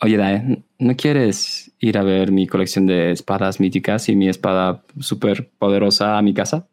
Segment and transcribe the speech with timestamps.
[0.00, 4.84] Oye, Dae, ¿no quieres ir a ver mi colección de espadas míticas y mi espada
[5.00, 6.68] súper poderosa a mi casa?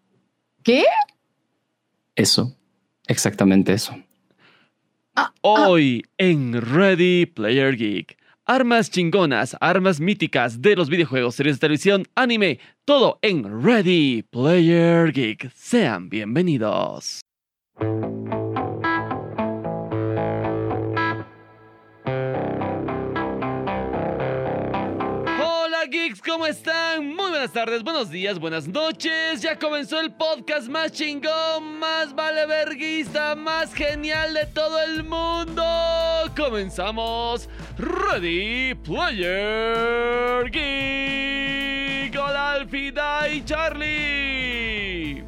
[0.63, 0.83] ¿Qué?
[2.15, 2.57] Eso,
[3.07, 3.95] exactamente eso.
[5.15, 8.17] Ah, Hoy en Ready Player Geek.
[8.45, 15.11] Armas chingonas, armas míticas de los videojuegos, series de televisión, anime, todo en Ready Player
[15.13, 15.51] Geek.
[15.53, 17.21] Sean bienvenidos.
[26.51, 27.07] Están?
[27.07, 29.41] Muy buenas tardes, buenos días, buenas noches.
[29.41, 35.63] Ya comenzó el podcast más chingón, más valeverguista, más genial de todo el mundo.
[36.35, 42.19] Comenzamos Ready Player Geek.
[42.19, 45.23] Hola Alfida y Charlie.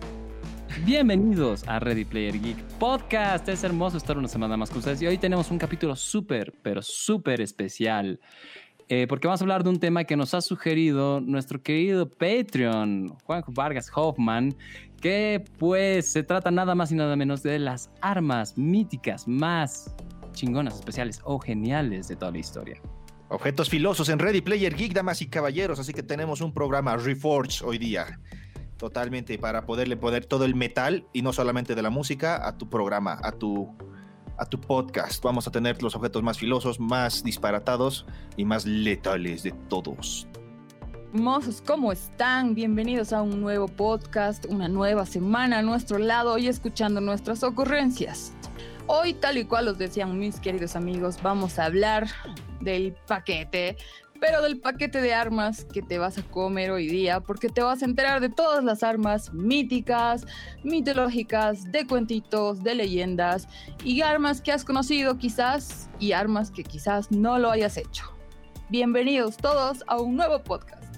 [0.86, 3.48] Bienvenidos a Ready Player Geek Podcast.
[3.48, 6.82] Es hermoso estar una semana más con ustedes y hoy tenemos un capítulo súper, pero
[6.82, 8.20] súper especial.
[8.90, 13.16] Eh, porque vamos a hablar de un tema que nos ha sugerido nuestro querido Patreon,
[13.24, 14.56] Juanjo Vargas Hoffman,
[15.02, 19.96] que pues se trata nada más y nada menos de las armas míticas más
[20.34, 22.82] chingonas, especiales o geniales de toda la historia.
[23.30, 27.64] Objetos filosos en Ready Player Geek, damas y caballeros, así que tenemos un programa Reforge
[27.66, 28.20] hoy día.
[28.78, 32.70] Totalmente para poderle poner todo el metal y no solamente de la música a tu
[32.70, 33.76] programa, a tu
[34.38, 35.24] a tu podcast.
[35.24, 38.06] Vamos a tener los objetos más filosos, más disparatados
[38.38, 40.28] y más letales de todos.
[41.12, 42.56] Mozos, ¿cómo están?
[42.56, 48.34] Bienvenidos a un nuevo podcast, una nueva semana a nuestro lado y escuchando nuestras ocurrencias.
[48.88, 52.08] Hoy, tal y cual os decían mis queridos amigos, vamos a hablar
[52.62, 53.78] del paquete
[54.26, 57.82] pero del paquete de armas que te vas a comer hoy día, porque te vas
[57.82, 60.26] a enterar de todas las armas míticas,
[60.64, 63.50] mitológicas, de cuentitos, de leyendas
[63.84, 68.06] y armas que has conocido quizás y armas que quizás no lo hayas hecho.
[68.70, 70.96] Bienvenidos todos a un nuevo podcast.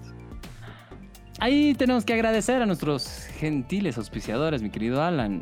[1.40, 5.42] Ahí tenemos que agradecer a nuestros gentiles auspiciadores, mi querido Alan.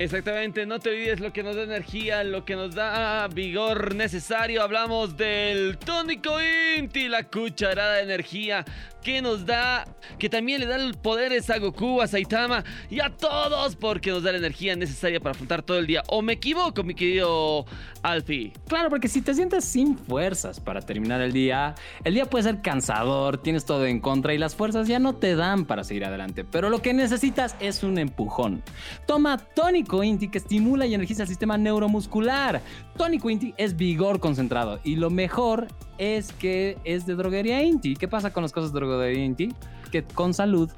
[0.00, 4.62] Exactamente, no te olvides lo que nos da energía, lo que nos da vigor necesario.
[4.62, 6.38] Hablamos del tónico
[6.78, 8.64] Inti, la cucharada de energía
[9.02, 9.86] que nos da,
[10.18, 14.32] que también le da poderes a Goku, a Saitama y a todos porque nos da
[14.32, 16.02] la energía necesaria para afrontar todo el día.
[16.08, 17.66] ¿O me equivoco, mi querido
[18.02, 18.52] Alfie?
[18.68, 21.74] Claro, porque si te sientes sin fuerzas para terminar el día,
[22.04, 25.34] el día puede ser cansador, tienes todo en contra y las fuerzas ya no te
[25.34, 26.44] dan para seguir adelante.
[26.44, 28.62] Pero lo que necesitas es un empujón.
[29.06, 32.62] Toma tónico Inti que estimula y energiza el sistema neuromuscular.
[32.96, 35.68] Tónico Inti es vigor concentrado y lo mejor
[35.98, 37.96] es que es de droguería Inti.
[37.96, 39.52] ¿Qué pasa con las cosas de droguería Inti?
[39.90, 40.70] Que con salud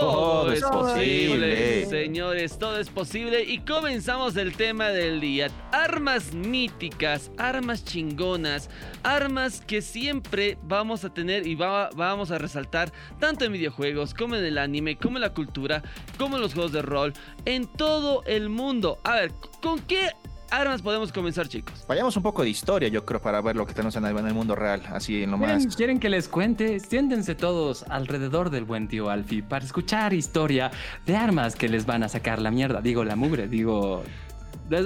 [0.00, 3.44] todo, es posible, señores, todo es posible.
[3.44, 5.48] Y comenzamos el tema del día.
[5.72, 8.70] Armas míticas, armas chingonas,
[9.02, 14.44] armas que siempre vamos a tener y vamos a resaltar tanto en videojuegos como en
[14.44, 15.82] el anime, como en la cultura,
[16.18, 17.12] como en los juegos de rol,
[17.44, 18.98] en todo el mundo.
[19.04, 20.10] A ver, ¿con qué
[20.52, 21.84] armas podemos comenzar, chicos?
[21.88, 24.54] Vayamos un poco de historia, yo creo, para ver lo que tenemos en el, mundo
[24.54, 25.76] real, así en lo más.
[25.76, 26.78] ¿Quieren que les cuente?
[26.80, 30.70] Siéntense todos alrededor del buen tío Alfie para escuchar historia
[31.06, 32.80] de armas que les van a sacar la mierda.
[32.80, 34.02] Digo, la mugre, digo.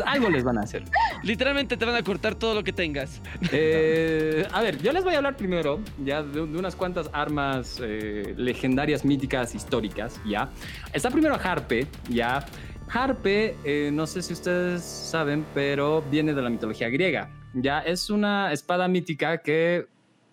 [0.04, 0.84] Algo les van a hacer.
[1.22, 3.20] Literalmente te van a cortar todo lo que tengas.
[3.52, 8.34] Eh, a ver, yo les voy a hablar primero ya de, unas cuantas armas eh,
[8.36, 10.50] legendarias, míticas, históricas, ya.
[10.92, 12.44] Está primero Harpe, ya.
[12.88, 17.30] Harpe, eh, no sé si ustedes saben, pero viene de la mitología griega.
[17.54, 19.86] Ya es una espada mítica que,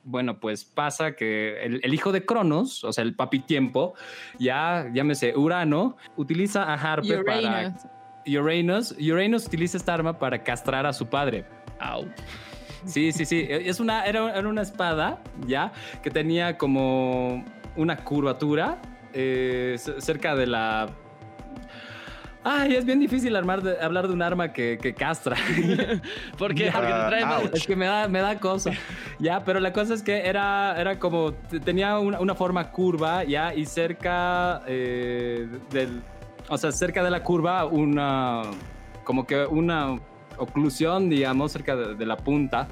[0.04, 3.94] bueno, pues pasa que el, hijo de Cronos, o sea, el papi tiempo,
[4.40, 7.74] ya llámese Urano, utiliza a Harpe para.
[8.26, 8.96] Uranus.
[9.00, 11.46] Uranus utiliza esta arma para castrar a su padre.
[11.80, 12.06] Au.
[12.86, 13.46] Sí, sí, sí.
[13.50, 15.72] Es una, era, una espada, ya,
[16.02, 17.44] que tenía como
[17.76, 18.82] una curvatura
[19.14, 20.90] eh, cerca de la
[22.44, 25.38] Ay, es bien difícil armar hablar de un arma que, castra.
[26.38, 26.72] ¿Por qué?
[26.72, 27.50] Porque te trae mal.
[27.54, 28.72] Es que me da, me da cosa.
[29.20, 31.34] ya, pero la cosa es que era, era como.
[31.64, 36.02] Tenía una, forma curva, ya, y cerca eh, del.
[36.50, 38.44] O sea, cerca de la curva, una.
[39.04, 40.00] Como que una
[40.38, 42.68] oclusión, digamos, cerca de, la punta.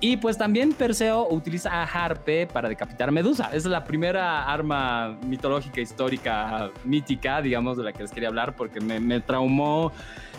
[0.00, 3.46] Y pues también Perseo utiliza a Harpe para decapitar Medusa.
[3.46, 8.54] Esa es la primera arma mitológica, histórica, mítica, digamos, de la que les quería hablar,
[8.54, 9.92] porque me, traumó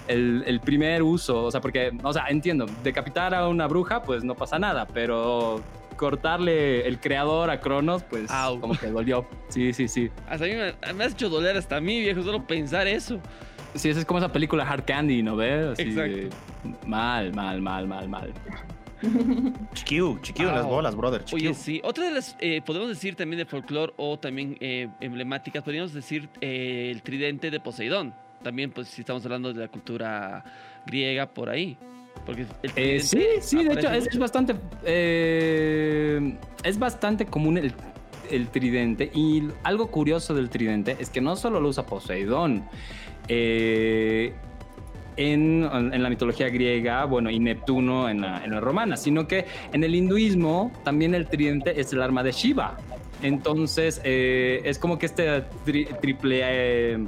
[0.07, 1.43] el, primer uso.
[1.43, 5.61] O sea, porque, o sea, entiendo, decapitar a una bruja, pues no pasa nada, pero
[5.95, 8.31] cortarle el creador a Cronos, pues
[8.61, 9.27] como que dolió.
[9.49, 10.09] Sí, sí, sí.
[10.29, 13.19] Hasta a mí me, me, has hecho doler hasta a mí, viejo, solo pensar eso.
[13.75, 15.77] Sí, esa es como esa película Hard Candy, ¿no ves?
[15.79, 16.35] Exacto.
[16.85, 18.33] mal, mal, mal, mal, mal.
[19.73, 21.23] Chiquiu, chiquiu en las bolas, brother.
[21.31, 21.79] Oye, sí.
[21.83, 26.29] Otra de las, eh, podemos decir también de folclore o también eh, emblemáticas, podríamos decir
[26.41, 28.13] eh, el tridente de Poseidón.
[28.41, 30.43] También, pues, si estamos hablando de la cultura
[30.85, 31.77] griega, por ahí.
[32.25, 34.55] Porque el sí, sí, de hecho, es, bastante.
[36.63, 37.73] es bastante común el,
[38.31, 39.11] el, tridente.
[39.13, 42.67] Y algo curioso del tridente es que no solo lo usa Poseidón.
[43.27, 44.33] Eh
[45.17, 50.71] en, la mitología griega, bueno, y Neptuno en la, romana, sino que en el hinduismo
[50.83, 52.77] también el tridente es el arma de Shiva.
[53.23, 55.41] Entonces, eh, es como que este
[55.99, 56.99] triple eh,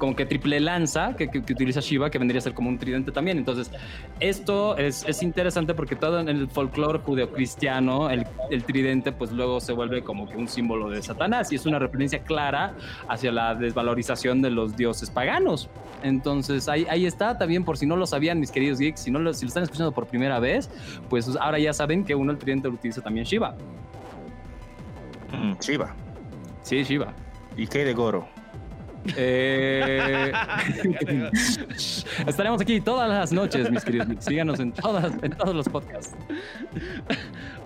[0.00, 3.36] como que triple lanza que, utiliza Shiva, que vendría a ser como un tridente también.
[3.36, 3.70] Entonces,
[4.18, 9.60] esto es, es interesante porque todo en el folclore judeocristiano, el, el tridente, pues luego
[9.60, 12.74] se vuelve como que un símbolo de Satanás y es una referencia clara
[13.08, 15.68] hacia la desvalorización de los dioses paganos.
[16.02, 19.18] Entonces, ahí, ahí está también, por si no lo sabían, mis queridos geeks, si, no
[19.18, 20.70] lo, si lo están escuchando por primera vez,
[21.10, 23.54] pues ahora ya saben que uno el tridente lo utiliza también Shiva.
[25.30, 25.94] Mm, Shiva.
[26.62, 27.12] Sí, Shiva.
[27.54, 28.39] ¿Y qué de Goro?
[29.16, 30.32] Eh,
[32.26, 34.08] estaremos aquí todas las noches, mis queridos.
[34.20, 36.14] Síganos en, todas, en todos los podcasts.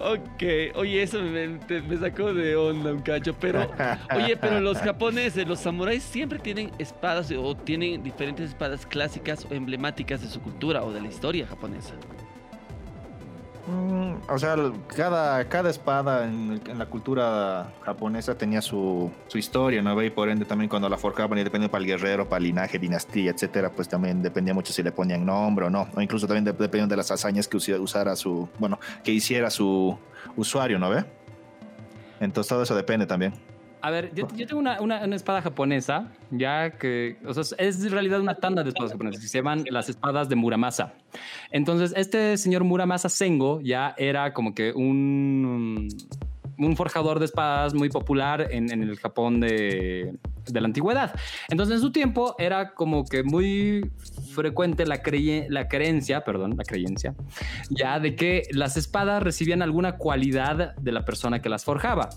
[0.01, 1.59] Ok, oye, eso me,
[1.99, 3.35] sacó de onda un cacho.
[3.41, 3.71] Pero,
[4.15, 9.55] oye, pero los japoneses, los samuráis siempre tienen espadas o tienen diferentes espadas clásicas o
[9.55, 11.95] emblemáticas de su cultura o de la historia japonesa.
[13.67, 14.57] Mm, o sea,
[14.89, 20.03] cada, cada espada en, la cultura japonesa tenía su, historia, ¿no?
[20.03, 22.79] Y por ende también cuando la forjaban, y depende para el guerrero, para el linaje,
[22.79, 25.89] dinastía, etcétera, pues también dependía mucho si le ponían nombre o no.
[25.95, 29.97] O incluso también dependía de las hazañas que usara su, bueno, que hiciera su
[30.37, 31.05] usuario, ¿no ve?
[32.21, 33.33] Entonces todo eso depende también.
[33.85, 38.19] A ver, yo, tengo una, una, espada japonesa, ya que, o sea, es en realidad
[38.19, 40.95] una tanda de espadas japonesas, que se llaman las espadas de Muramasa.
[41.51, 45.89] Entonces, este señor Muramasa Sengo ya era como que un,
[46.59, 50.15] un forjador de espadas muy popular en, el Japón de,
[50.47, 51.15] de la antigüedad.
[51.49, 53.91] Entonces, en su tiempo era como que muy
[54.35, 55.01] frecuente la,
[55.49, 57.15] la creencia, perdón, la creencia,
[57.71, 62.11] ya de que las espadas recibían alguna cualidad de la persona que las forjaba.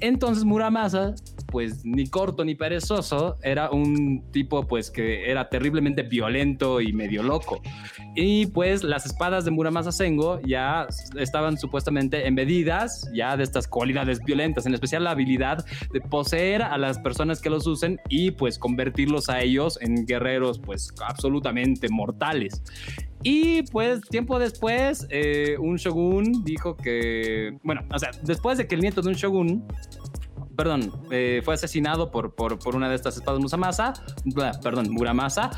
[0.00, 1.14] Entonces Muramasa,
[1.50, 7.22] pues ni corto ni perezoso, era un tipo pues que era terriblemente violento y medio
[7.22, 7.60] loco.
[8.14, 10.86] Y pues las espadas de Muramasa Sengo ya
[11.18, 16.78] estaban supuestamente embedidas ya de estas cualidades violentas, en especial la habilidad de poseer a
[16.78, 22.62] las personas que los usen y pues convertirlos a ellos en guerreros pues absolutamente mortales.
[23.22, 28.74] Y pues tiempo después, eh, un shogun dijo que, bueno, o sea, después de que
[28.74, 29.64] el nieto de un shogun
[30.60, 33.94] perdón, eh, fue asesinado por, por, por, una de estas espadas Musamasa,
[34.62, 35.50] perdón, Muramasa,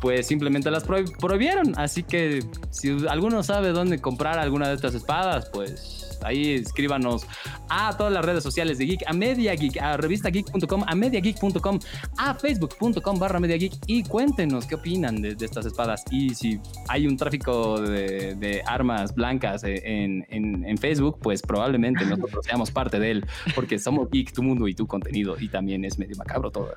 [0.00, 1.78] pues simplemente las prohibieron.
[1.78, 7.26] Así que si alguno sabe dónde comprar alguna de estas espadas, pues ahí escríbanos
[7.68, 11.78] a todas las redes sociales de Geek, a Media Geek, a revistageek.com, a mediageek.com,
[12.16, 17.06] a facebook.com barra Media Geek y cuéntenos qué opinan de, estas espadas y si hay
[17.06, 23.26] un tráfico de, armas blancas en, en, Facebook, pues probablemente nosotros seamos parte de él,
[23.54, 26.74] porque somos Geek, tu mundo y tu contenido y también es medio macabro todo.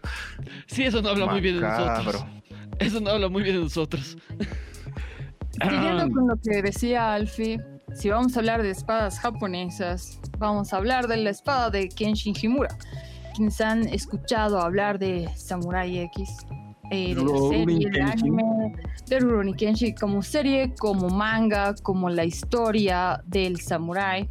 [0.68, 2.26] Sí, eso no habla muy bien de nosotros.
[2.80, 4.18] Eso no habla muy bien de nosotros.
[5.52, 7.60] Siguiendo con lo que decía Alfie,
[7.94, 12.36] si vamos a hablar de espadas japonesas, vamos a hablar de la espada de Kenshin
[12.42, 12.76] Himura.
[13.36, 16.30] Quienes han escuchado hablar de Samurai X,
[16.92, 18.74] eh, de la serie, de anime,
[19.08, 24.30] de Rurouni Kenshin como serie, como manga, como la historia del samurai.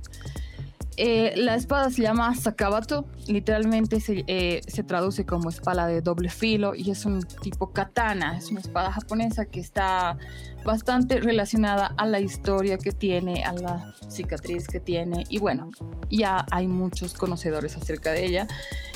[0.96, 6.28] Eh, la espada se llama Sakabato, literalmente se, eh, se, traduce como espada de doble
[6.28, 10.18] filo y es un tipo katana, es una espada japonesa que está
[10.64, 15.70] bastante relacionada a la historia que tiene, a la cicatriz que tiene y bueno,
[16.10, 18.46] ya hay muchos conocedores acerca de ella.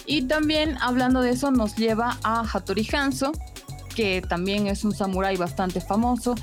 [0.07, 3.33] Y también hablando de eso nos lleva a Hattori Hanzo,
[3.95, 6.35] que también es un samurái bastante famoso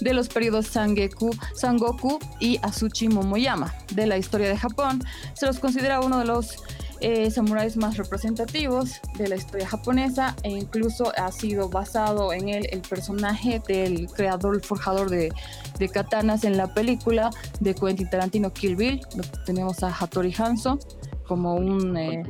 [0.00, 5.02] de los periodos Sangeku, Sangoku y Asuchi Momoyama de la historia de Japón.
[5.34, 6.56] Se los considera uno de los
[7.02, 12.66] eh, samuráis más representativos de la historia japonesa e incluso ha sido basado en él
[12.70, 15.32] el personaje del creador, el forjador de,
[15.78, 19.00] de katanas en la película de Quentin Tarantino Kill Bill.
[19.46, 20.78] Tenemos a Hattori Hanzo
[21.26, 21.96] como un...
[21.96, 22.22] Eh,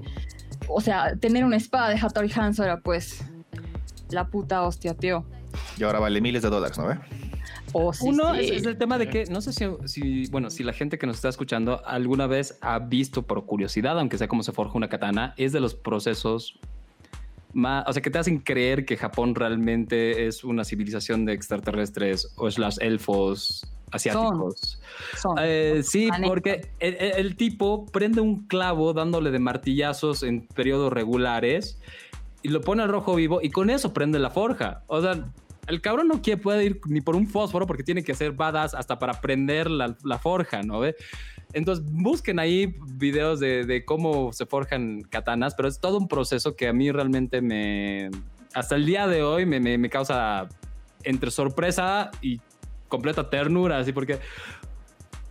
[0.69, 3.25] o sea, tener una espada de Hattori Hanzo era pues
[4.11, 5.25] la puta hostia, tío.
[5.79, 6.99] Y ahora vale miles de dólares, ¿no ve?
[7.73, 11.07] Oh, Uno Es, el tema de que no sé si, bueno, si la gente que
[11.07, 14.88] nos está escuchando alguna vez ha visto por curiosidad, aunque sea cómo se forja una
[14.88, 16.59] katana, es de los procesos
[17.52, 22.33] más, o sea, que te hacen creer que Japón realmente es una civilización de extraterrestres
[22.37, 24.81] o es las elfos asiáticos.
[25.40, 31.79] Eh, sí, porque el, tipo prende un clavo dándole de martillazos en periodos regulares
[32.42, 34.82] y lo pone al rojo vivo y con eso prende la forja.
[34.87, 35.25] O sea,
[35.66, 38.75] el cabrón no quiere, puede ir ni por un fósforo porque tiene que hacer badass
[38.75, 40.97] hasta para prender la, forja, ¿no ve?
[41.52, 46.68] Entonces busquen ahí videos de, cómo se forjan katanas, pero es todo un proceso que
[46.68, 48.11] a mí realmente me,
[48.54, 50.49] hasta el día de hoy me, me causa
[51.02, 52.40] entre sorpresa y
[52.88, 54.18] completa ternura, así porque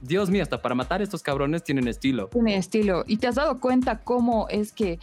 [0.02, 2.28] Dios mío, hasta para matar estos cabrones tienen estilo.
[2.28, 3.04] Tienen estilo.
[3.06, 5.00] ¿Y te has dado cuenta cómo es que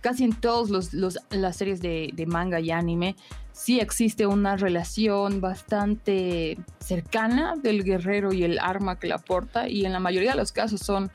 [0.00, 3.16] casi en todas los, las series de, manga y anime
[3.52, 9.84] sí existe una relación bastante cercana del guerrero y el arma que la porta y
[9.84, 11.10] en la mayoría de los casos son,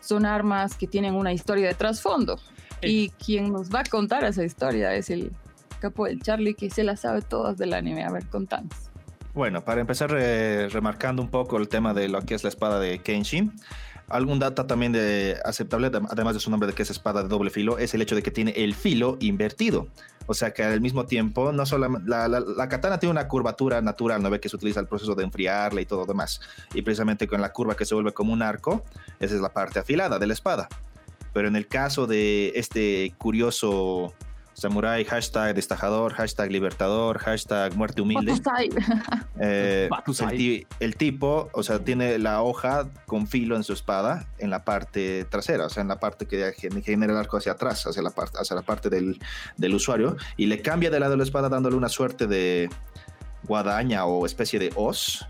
[0.00, 2.38] son armas que tienen una historia de trasfondo.
[2.80, 5.32] Y quien nos va a contar esa historia es el
[5.80, 8.04] capo del Charlie que se la sabe todas del anime.
[8.04, 8.70] A ver, contanos.
[9.34, 13.00] Bueno, para empezar remarcando un poco el tema de lo que es la espada de
[13.00, 13.52] Kenshin,
[14.08, 17.50] algún dato también de aceptable, además de su nombre de que es espada de doble
[17.50, 19.88] filo, es el hecho de que tiene el filo invertido.
[20.26, 24.22] O sea que al mismo tiempo, no solamente la, la, katana tiene una curvatura natural,
[24.22, 26.40] ¿no ve que se utiliza el proceso de enfriarla y todo demás?
[26.74, 28.84] Y precisamente con la curva que se vuelve como un arco,
[29.20, 30.68] esa es la parte afilada de la espada.
[31.32, 34.12] Pero en el caso de este curioso
[34.58, 38.34] Samurai, hashtag destajador, hashtag libertador, hashtag muerte humilde.
[39.40, 39.88] Eh,
[40.80, 45.24] el, tipo, o sea, tiene la hoja con filo en su espada en la parte
[45.26, 48.38] trasera, o sea, en la parte que genera el arco hacia atrás, hacia la parte,
[48.40, 49.20] hacia la parte del,
[49.56, 52.68] del usuario, y le cambia de lado la espada dándole una suerte de
[53.44, 55.24] guadaña o especie de os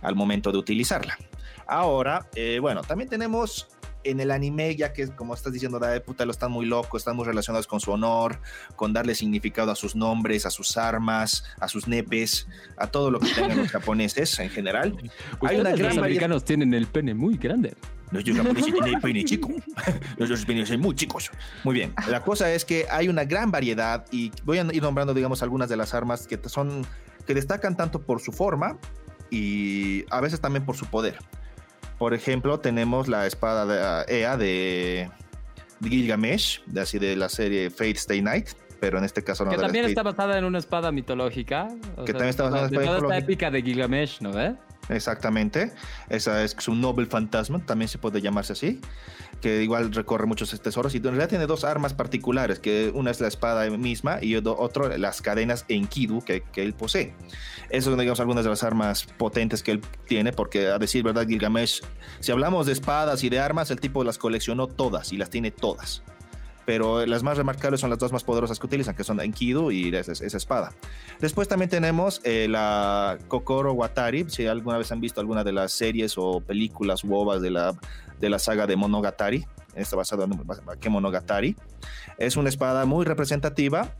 [0.00, 1.18] al momento de utilizarla.
[1.66, 3.66] Ahora, eh, bueno, también tenemos
[4.04, 7.16] en el anime, ya que como estás diciendo, de puta, lo están muy locos, están
[7.16, 8.40] muy relacionados con su honor,
[8.76, 13.20] con darle significado a sus nombres, a sus armas, a sus nepes, a todo lo
[13.20, 14.96] que tengan los japoneses en general.
[15.42, 17.74] Hay una los americanos tienen el pene muy grande.
[18.10, 19.50] Los japoneses tienen el pene chico.
[20.16, 21.30] Los penes son muy chicos.
[21.62, 21.94] Muy bien.
[22.08, 25.68] La cosa es que hay una gran variedad y voy a ir nombrando, digamos, algunas
[25.68, 26.84] de las armas que son
[27.26, 28.78] que destacan tanto por su forma
[29.30, 31.18] y a veces también por su poder.
[32.00, 35.10] Por ejemplo, tenemos la espada de EA de,
[35.86, 38.48] Gilgamesh, de así de la serie Fate Stay Night,
[38.80, 39.50] pero en este caso no.
[39.50, 41.68] Que también está basada en una espada mitológica.
[42.06, 44.54] que también está basada en una espada esta épica de Gilgamesh, ¿no ve?
[44.90, 45.72] Exactamente.
[46.08, 48.80] Esa es su Nobel Fantasma, también se puede llamarse así
[49.40, 53.20] que igual recorre muchos tesoros y en realidad tiene dos armas particulares, que una es
[53.20, 57.14] la espada misma y otro las cadenas Enkidu que, que él posee.
[57.70, 61.26] Esas son, digamos, algunas de las armas potentes que él tiene, porque a decir verdad,
[61.26, 61.80] Gilgamesh,
[62.20, 65.50] si hablamos de espadas y de armas, el tipo las coleccionó todas y las tiene
[65.50, 66.02] todas
[66.70, 69.92] pero las más remarcables son las dos más poderosas que utilizan, que son Enkidu y
[69.92, 70.72] esa, espada.
[71.18, 75.72] Después también tenemos eh, la Kokoro Watari, si alguna vez han visto alguna de las
[75.72, 77.74] series o películas u de la,
[78.20, 81.56] de la saga de Monogatari, está basada en Monogatari.
[82.18, 83.92] Es una espada muy representativa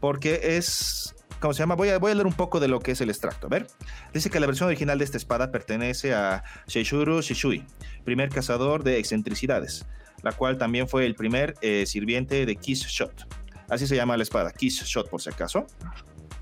[0.00, 1.76] porque es ¿cómo se llama?
[1.76, 3.46] Voy a, voy a leer un poco de lo que es el extracto.
[3.46, 3.68] A ver,
[4.12, 7.64] dice que la versión original de esta espada pertenece a Sheishuru Shishui,
[8.04, 9.86] primer cazador de excentricidades
[10.22, 13.26] la cual también fue el primer eh, sirviente de Kiss Shot.
[13.68, 15.66] Así se llama la espada, Kiss Shot por si acaso.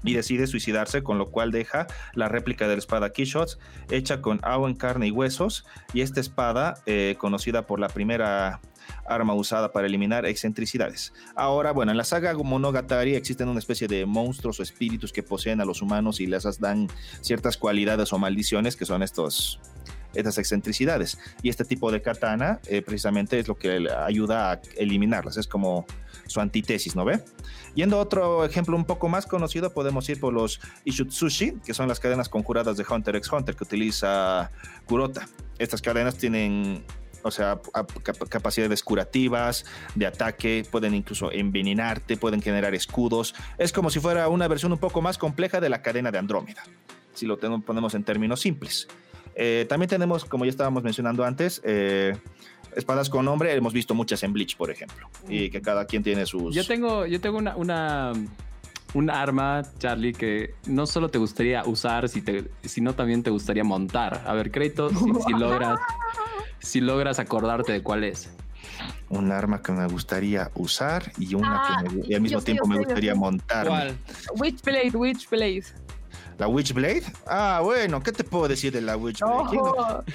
[0.05, 3.59] Y decide suicidarse, con lo cual deja la réplica de la espada Shot
[3.91, 5.67] hecha con agua en carne y huesos.
[5.93, 8.61] Y esta espada, eh, conocida por la primera
[9.09, 11.13] arma usada para eliminar excentricidades.
[11.35, 15.61] Ahora, bueno, en la saga Monogatari existen una especie de monstruos o espíritus que poseen
[15.61, 16.89] a los humanos y les dan
[17.21, 19.61] ciertas cualidades o maldiciones que son estos
[20.17, 21.19] estas excentricidades.
[21.43, 25.87] Y este tipo de katana eh, precisamente es lo que ayuda a eliminarlas, es como
[26.27, 27.21] su antítesis, ¿no ve?
[27.75, 31.89] Yendo a otro ejemplo un poco más conocido, podemos ir por los Ishutsushi, que son
[31.89, 34.51] las cadenas conjuradas de Hunter x Hunter que utiliza
[34.87, 35.29] Kurota.
[35.59, 36.85] Estas cadenas tienen
[37.27, 37.61] o sea,
[38.29, 39.65] capacidades curativas,
[39.97, 43.35] de ataque, pueden incluso envenenarte, pueden generar escudos.
[43.59, 46.63] Es como si fuera una versión un poco más compleja de la cadena de Andrómeda,
[47.15, 48.87] si lo ponemos en términos simples.
[49.37, 52.17] Eh, también tenemos, como ya estábamos mencionando antes, eh,
[52.75, 53.55] espadas con nombre.
[53.55, 56.55] Hemos visto muchas en Bleach, por ejemplo, y que cada quien tiene sus.
[56.55, 58.13] Yo tengo, yo tengo una, una,
[58.95, 63.63] un arma, Charlie, que no solo te gustaría usar, si te, sino también te gustaría
[63.63, 64.25] montar.
[64.27, 65.79] A ver, crédito, si, logras,
[66.59, 68.31] si logras acordarte de cuál es.
[69.11, 73.15] Un arma que me gustaría usar y una que ah, al mismo tiempo me gustaría
[73.15, 73.69] montar.
[73.69, 73.97] ¿Cuál?
[74.39, 75.86] Witchblade, Witchblade.
[76.39, 77.05] ¿La Witchblade?
[77.27, 80.05] Ah, bueno, ¿qué te puedo decir de la Witchblade?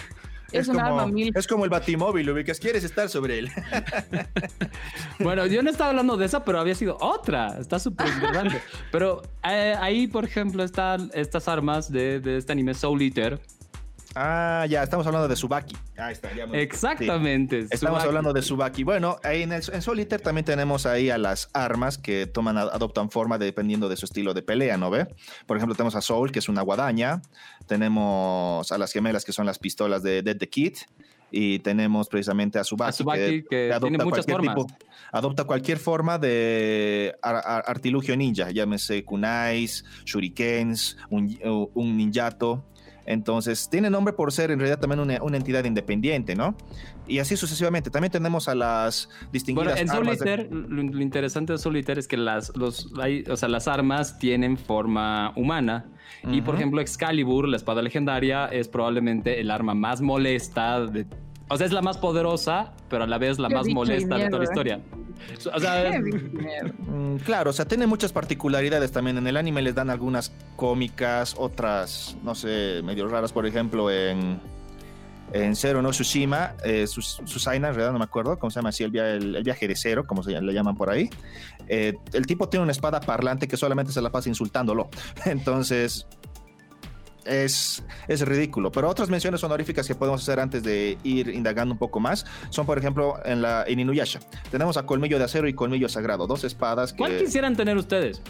[0.51, 3.49] Es, como, es como el batimóvil, ubicas, quieres estar sobre él.
[5.19, 7.57] bueno, yo no estaba hablando de esa, pero había sido otra.
[7.57, 8.61] Está súper interesante.
[8.91, 13.39] pero eh, ahí, por ejemplo, están estas armas de, de, este anime Soul Eater,
[14.13, 15.75] Ah, ya, estamos hablando de Subaki.
[15.97, 17.61] Ahí está, ya me- Exactamente.
[17.61, 17.67] Sí.
[17.71, 18.83] Estamos hablando de Subaki.
[18.83, 23.37] Bueno, ahí en, el, en también tenemos ahí a las armas que toman, adoptan forma
[23.37, 25.07] dependiendo de su estilo de pelea, ¿no ve?
[25.45, 27.21] Por ejemplo, tenemos a Soul, que es una guadaña.
[27.67, 30.75] Tenemos a las gemelas, que son las pistolas de Dead the Kid.
[31.33, 34.65] Y tenemos precisamente a Subaki, A que tiene muchas cualquier formas.
[35.13, 41.39] adopta cualquier forma de ar- ar- artilugio ninja, llámese kunais, shurikens, un,
[41.73, 42.65] un ninjato.
[43.05, 46.55] Entonces, tiene nombre por ser en realidad también una, una entidad independiente, ¿no?
[47.07, 47.89] Y así sucesivamente.
[47.89, 51.99] También tenemos a las distinguidas Bueno, en armas de- Solitaire, lo, lo interesante de Solitaire
[51.99, 55.85] es que las, los, hay- o sea, las armas tienen forma humana.
[56.31, 61.05] Y por ejemplo, Excalibur, la espada legendaria, es probablemente el arma más molesta de.
[61.51, 64.29] O sea, es la más poderosa, pero a la vez la Qué más molesta de
[64.29, 64.79] toda la mierda, historia.
[65.53, 66.01] O sea.
[66.87, 69.17] Mm, Claro, o sea, tiene muchas particularidades también.
[69.17, 73.31] En el anime les dan algunas cómicas, otras, no sé, medio raras.
[73.31, 74.39] Por ejemplo, en,
[75.33, 78.69] en Zero no Tsushima, eh, Sus- Susaina, en realidad no me acuerdo cómo se llama
[78.69, 81.09] así, el, via- el- el viaje de Cero, como se le llaman por ahí.
[81.67, 84.89] Eh, el tipo tiene una espada parlante que solamente se la pasa insultándolo.
[85.25, 86.07] Entonces,
[87.25, 88.71] es, es ridículo.
[88.71, 92.65] Pero otras menciones honoríficas que podemos hacer antes de ir indagando un poco más son,
[92.65, 94.19] por ejemplo, en, la, en Inuyasha.
[94.49, 96.97] Tenemos a Colmillo de Acero y Colmillo Sagrado, dos espadas que...
[96.97, 98.21] ¿cuál quisieran tener ustedes?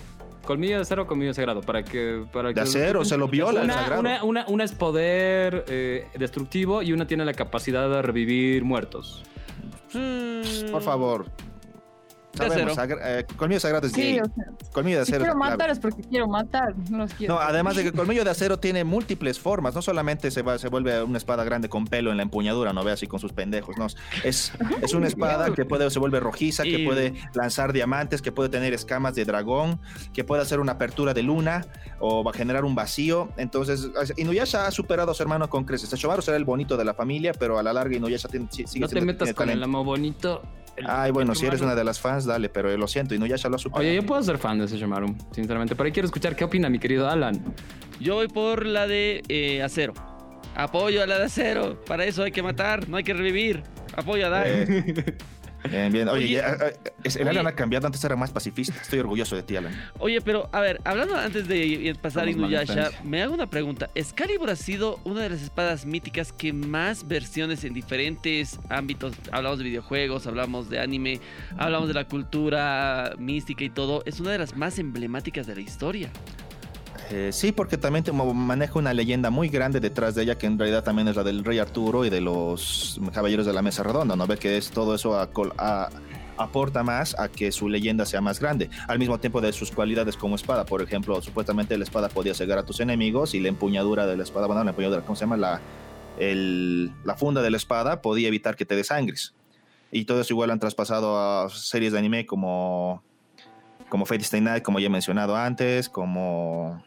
[0.46, 1.62] ¿Colmillo de acero o colmillo sagrado?
[1.62, 4.00] Para que, para De que- acero, se lo viola el Una, sagrado.
[4.02, 9.24] una, una, una es poder eh, destructivo y una tiene la capacidad de revivir muertos.
[9.94, 11.26] Mm, Por favor.
[12.34, 14.20] Sabemos, eh, colmillo sagrado es Sí, gay.
[14.20, 16.74] o sea, Colmillo de si acero es quiero matar es porque quiero matar.
[16.90, 17.34] No, los quiero.
[17.36, 20.70] No, además de que colmillo de acero tiene múltiples formas, no solamente se, va, se
[20.70, 23.78] vuelve una espada grande con pelo en la empuñadura, no ve así con sus pendejos,
[23.78, 23.88] no,
[24.24, 28.50] es, es una espada que puede, se vuelve rojiza, que puede lanzar diamantes, que puede
[28.50, 29.80] tener escamas de dragón,
[30.14, 31.66] que puede hacer una apertura de luna
[32.00, 35.92] o va a generar un vacío, entonces Inuyasha ha superado a su hermano con creces,
[35.92, 38.88] Shomaru será el bonito de la familia, pero a la larga Inuyasha tiene, sigue no
[38.88, 40.42] te metas con el amo bonito.
[40.78, 43.50] el- Ay, bueno, el si eres una de las fans, dale, pero lo siento, Inuyasha
[43.50, 43.88] lo ha superado.
[43.88, 45.76] Oye, yo puedo ser fan de ese Shamaru, sinceramente.
[45.76, 47.42] Pero ahí quiero escuchar qué opina mi querido Alan.
[48.00, 49.94] Yo voy por la de eh, acero.
[50.56, 51.80] Apoyo a la de acero.
[51.86, 53.64] Para eso hay que matar, no hay que revivir.
[53.96, 54.50] Apoyo a Dai.
[54.50, 55.16] Eh,
[55.70, 56.08] Bien, bien.
[56.10, 57.32] Oye, Oye, ya, eh, es- el oye.
[57.40, 58.74] Alan ha cambiado, antes era más pacifista.
[58.82, 59.74] Estoy orgulloso de ti, Alan.
[60.00, 63.50] Oye, pero a ver, hablando antes de pasar a Somos mala Inuyasha, me hago una
[63.50, 63.90] pregunta.
[63.96, 69.14] ¿Excalibur ha sido una de las espadas míticas que más versiones en diferentes ámbitos?
[69.32, 71.20] Hablamos de videojuegos, hablamos de anime,
[71.58, 74.04] hablamos de la cultura mística y todo.
[74.06, 76.10] Es una de las más emblemáticas de la historia.
[77.14, 80.58] Eh, sí, porque también te- maneja una leyenda muy grande detrás de ella, que en
[80.58, 84.16] realidad también es la del rey Arturo y de los caballeros de la mesa redonda,
[84.16, 84.26] ¿no?
[84.28, 85.20] Ve que es todo eso
[86.38, 90.16] aporta más a que su leyenda sea más grande, al mismo tiempo de sus cualidades
[90.16, 90.66] como espada.
[90.66, 94.24] Por ejemplo, supuestamente la espada podía cegar a tus enemigos y la empuñadura de la
[94.24, 95.36] espada, bueno, la empuñadura, ¿cómo se llama?
[95.38, 95.60] La,
[97.04, 99.34] la funda de la espada podía evitar que te desangres.
[99.92, 103.04] Y todo eso igual han traspasado a series de anime como,
[103.90, 106.82] como Fate Stay Night, como ya he mencionado antes, como...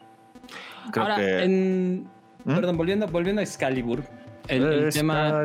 [0.91, 1.43] Creo Ahora, que...
[1.43, 2.03] en...
[2.43, 2.55] ¿Mm?
[2.55, 4.03] Perdón, volviendo, volviendo a Excalibur.
[4.47, 5.43] El, el tema...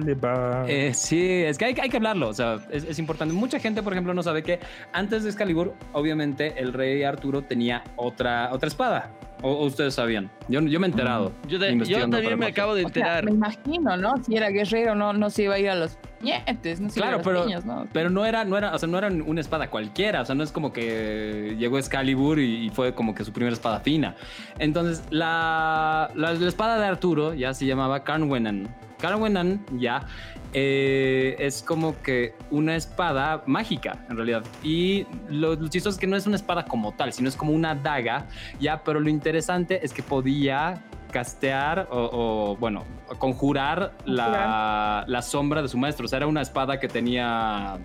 [0.68, 3.32] Eh, sí, es que hay, hay que hablarlo, o sea, es, es importante.
[3.34, 4.60] Mucha gente, por ejemplo, no sabe que
[4.92, 9.10] antes de Excalibur, obviamente, el rey Arturo tenía otra, otra espada.
[9.42, 10.30] O, o ustedes sabían.
[10.48, 11.32] Yo, yo me he enterado.
[11.48, 13.24] Yo, de- yo también me acabo de O sea, enterar.
[13.24, 14.14] me imagino, ¿no?
[14.22, 17.12] Si era guerrero, no, no se iba a ir a los nietes, no se Claro,
[17.12, 17.86] iba a ir a pero- los niños, ¿no?
[17.92, 20.42] Pero no era, no era, o sea, no era una espada cualquiera, o sea, no
[20.44, 24.14] es como que llegó Excalibur y, y fue como que su primera espada fina.
[24.58, 28.68] Entonces, la, la, la espada de Arturo ya se llamaba Carnwenan.
[29.00, 30.06] Carnwenan ya
[30.52, 34.42] eh, es como que una espada mágica, en realidad.
[34.62, 37.52] Y lo, lo chistoso es que no es una espada como tal, sino es como
[37.52, 38.26] una daga,
[38.58, 40.82] ya, pero lo interesante es que podía
[41.12, 42.10] castear o,
[42.52, 42.84] o, bueno,
[43.18, 46.04] conjurar la, la sombra de su maestro.
[46.06, 47.78] O sea, era una espada que tenía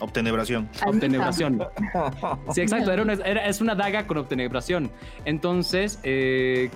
[0.00, 0.68] Obtenebración.
[0.86, 1.60] obtenebración.
[2.52, 2.92] Sí, exacto.
[2.92, 4.90] Era una, era- es una daga con obtenebración.
[5.24, 6.70] Entonces, eh,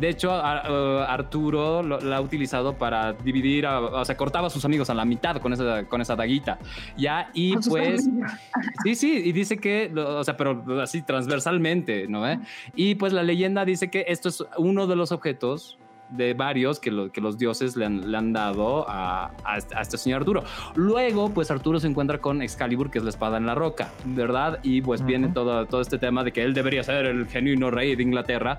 [0.00, 4.64] de hecho, Ar- eh, Arturo la ha utilizado para dividir, o sea, cortaba a sus
[4.64, 6.58] amigos a la mitad con esa, con esa daguita.
[6.96, 8.08] Ya, y pues.
[8.84, 12.22] Sí, sí, y dice que, o sea, pero así transversalmente, ¿no?
[12.22, 12.38] ve?
[12.74, 16.90] Y pues la leyenda dice que esto es uno de los objetos de varios que,
[16.90, 20.20] lo- que los dioses le han, le han dado a, a este- a este señor
[20.22, 20.42] Arturo.
[20.74, 24.58] Luego, pues Arturo se encuentra con Excalibur, que es la espada en la roca, ¿verdad?
[24.62, 25.34] Y pues viene Ujú.
[25.34, 28.58] todo, todo este tema de que él debería ser el genuino rey de Inglaterra.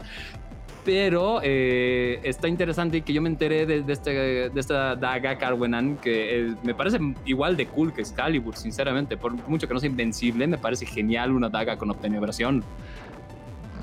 [0.83, 4.09] Pero eh, está interesante y que yo me enteré de, de este,
[4.49, 9.15] de esta daga Carwenan, que eh, me parece igual de cool que Excalibur, sinceramente.
[9.15, 12.63] Por mucho que no sea invencible, me parece genial una daga con obtenebración.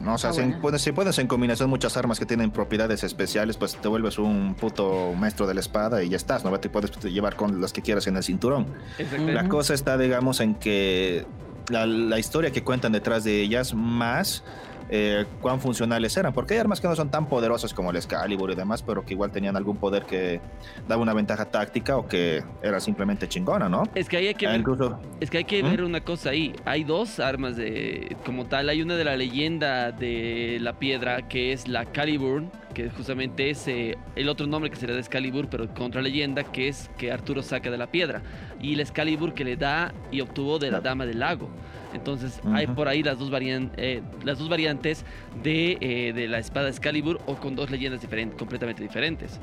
[0.02, 0.14] ¿no?
[0.14, 0.58] O sea, Ah, si, bueno.
[0.60, 4.54] pones, si pones en combinación muchas armas que tienen propiedades especiales, pues te vuelves un
[4.54, 6.58] puto maestro de la espada y ya estás, ¿no?
[6.58, 8.66] Te puedes llevar con las que quieras en el cinturón.
[8.98, 9.32] Exactamente.
[9.34, 11.26] La cosa está, digamos, en que
[11.68, 14.44] la, la historia que cuentan detrás de ellas, más
[14.90, 18.50] eh, cuán funcionales eran, porque hay armas que no son tan poderosas como el Excalibur
[18.50, 20.40] y demás, pero que igual tenían algún poder que
[20.86, 23.82] daba una ventaja táctica o que era simplemente chingona, ¿no?
[23.94, 25.70] Es que hay que Ah, ver, incluso, es que hay que ¿Mm?
[25.70, 26.54] ver una cosa ahí.
[26.64, 28.68] Hay dos armas de como tal.
[28.68, 32.44] Hay una de la leyenda de la piedra que es la Calibur,
[32.78, 36.44] que justamente es eh, el otro nombre que se le da Excalibur, pero contra leyenda,
[36.44, 38.22] que es que Arturo saca de la piedra.
[38.60, 41.48] Y el Excalibur que le da y obtuvo de la Dama del Lago.
[41.92, 45.04] Entonces hay por ahí las dos, varian- eh, las dos variantes
[45.42, 49.40] de, eh, de la espada Excalibur o con dos leyendas diferentes, completamente diferentes.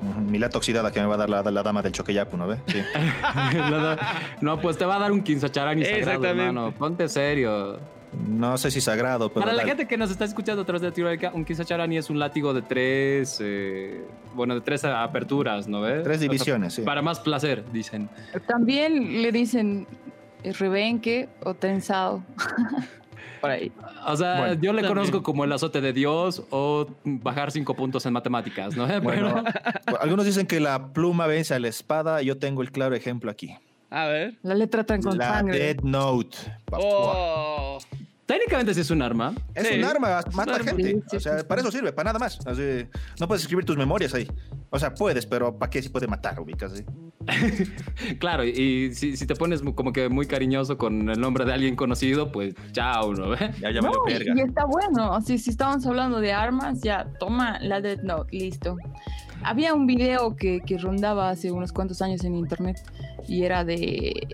[0.00, 2.46] ujú, mi lata oxidada que me va a dar la, la dama del choqueyapu, ¿no
[2.48, 2.56] ve?
[2.68, 2.78] Sí.
[4.40, 6.42] no, pues te va a dar un quinzacharani sagrado, Exactamente.
[6.48, 6.72] hermano.
[6.72, 7.78] Ponte serio.
[8.26, 9.42] No sé si sagrado, pero...
[9.42, 9.68] Para la dale.
[9.70, 12.62] gente que nos está escuchando a través de Teoría, un quinzacharani es un látigo de
[12.62, 16.02] tres, eh, bueno, de tres aperturas, ¿no ves?
[16.02, 16.82] Tres O sea, divisiones, sí.
[16.82, 18.08] Para más placer, dicen.
[18.46, 19.86] También le dicen
[20.42, 22.22] eh, rebenque o tensado.
[23.40, 23.72] Por ahí.
[24.06, 24.88] O sea, Bueno, yo le también.
[24.88, 28.86] conozco como el azote de Dios o bajar cinco puntos en matemáticas, ¿no?
[29.02, 29.42] Bueno,
[29.86, 32.20] Pero- algunos dicen que la pluma vence a la espada.
[32.22, 33.54] Yo tengo el claro ejemplo aquí.
[33.88, 34.38] A ver.
[34.42, 35.58] La letra tan con La sangre.
[35.58, 36.36] Dead Note.
[36.72, 37.78] Oh.
[38.30, 39.34] Técnicamente sí es un arma.
[39.54, 40.70] Es Sí, un arma, mata un arma.
[40.70, 41.16] gente.
[41.16, 42.38] O sea, para eso sirve, para nada más.
[42.46, 42.86] Así,
[43.18, 44.30] no puedes escribir tus memorias ahí.
[44.70, 46.72] O sea, puedes, pero ¿para qué si puede matar, ubicas?
[46.72, 46.84] sí?
[48.18, 51.76] Claro, y, si, si te pones como que muy cariñoso con el nombre de alguien
[51.76, 53.34] conocido, pues chao, ¿no?
[53.60, 54.34] Ya, ya No, valió y, verga.
[54.36, 55.12] y está bueno.
[55.14, 58.76] Así, si estábamos hablando de armas, ya toma la Death Note, listo.
[59.42, 62.76] Había un video que, que rondaba hace unos cuantos años en internet
[63.26, 64.26] y era de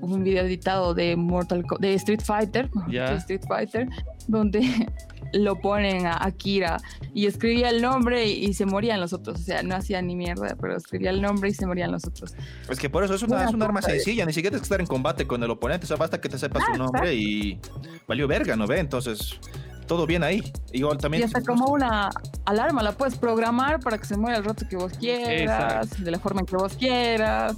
[0.00, 3.88] un video editado de Mortal Co- de Street Fighter, de Street Fighter,
[4.28, 4.60] donde
[5.32, 6.78] lo ponen a Akira
[7.12, 9.40] y escribía el nombre y, y se morían los otros.
[9.40, 12.34] O sea, no hacía ni mierda, pero escribía el nombre y se morían los otros.
[12.70, 14.66] Es que por eso es una, Una es un arma sencilla, ni siquiera tienes que
[14.66, 17.14] estar en combate con el oponente, o sea, basta que te sepas Ah, su nombre
[17.14, 17.58] y
[18.06, 18.78] valió verga, ¿no ve?
[18.80, 19.38] Entonces,
[19.86, 20.42] todo bien ahí.
[20.72, 21.24] Igual Y también.
[21.24, 22.10] hasta como una
[22.44, 26.18] alarma la puedes programar para que se muera el rato que vos quieras, de la
[26.18, 27.56] forma en que vos quieras.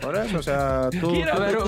[0.00, 1.10] Por eso, o sea, tú.
[1.10, 1.58] Quiero ver,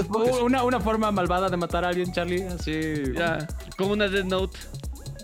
[0.42, 3.02] una, una forma malvada de matar a alguien, Charlie, así.
[3.14, 3.46] Ya.
[3.76, 4.58] Como una Death Note.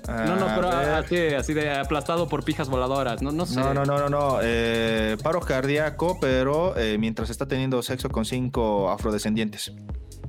[0.09, 3.21] No, no, pero así, así de aplastado por pijas voladoras.
[3.21, 3.61] No, no sé.
[3.61, 4.39] No, no, no, no, no.
[4.43, 9.73] Eh, paro cardíaco, pero eh, mientras está teniendo sexo con cinco afrodescendientes.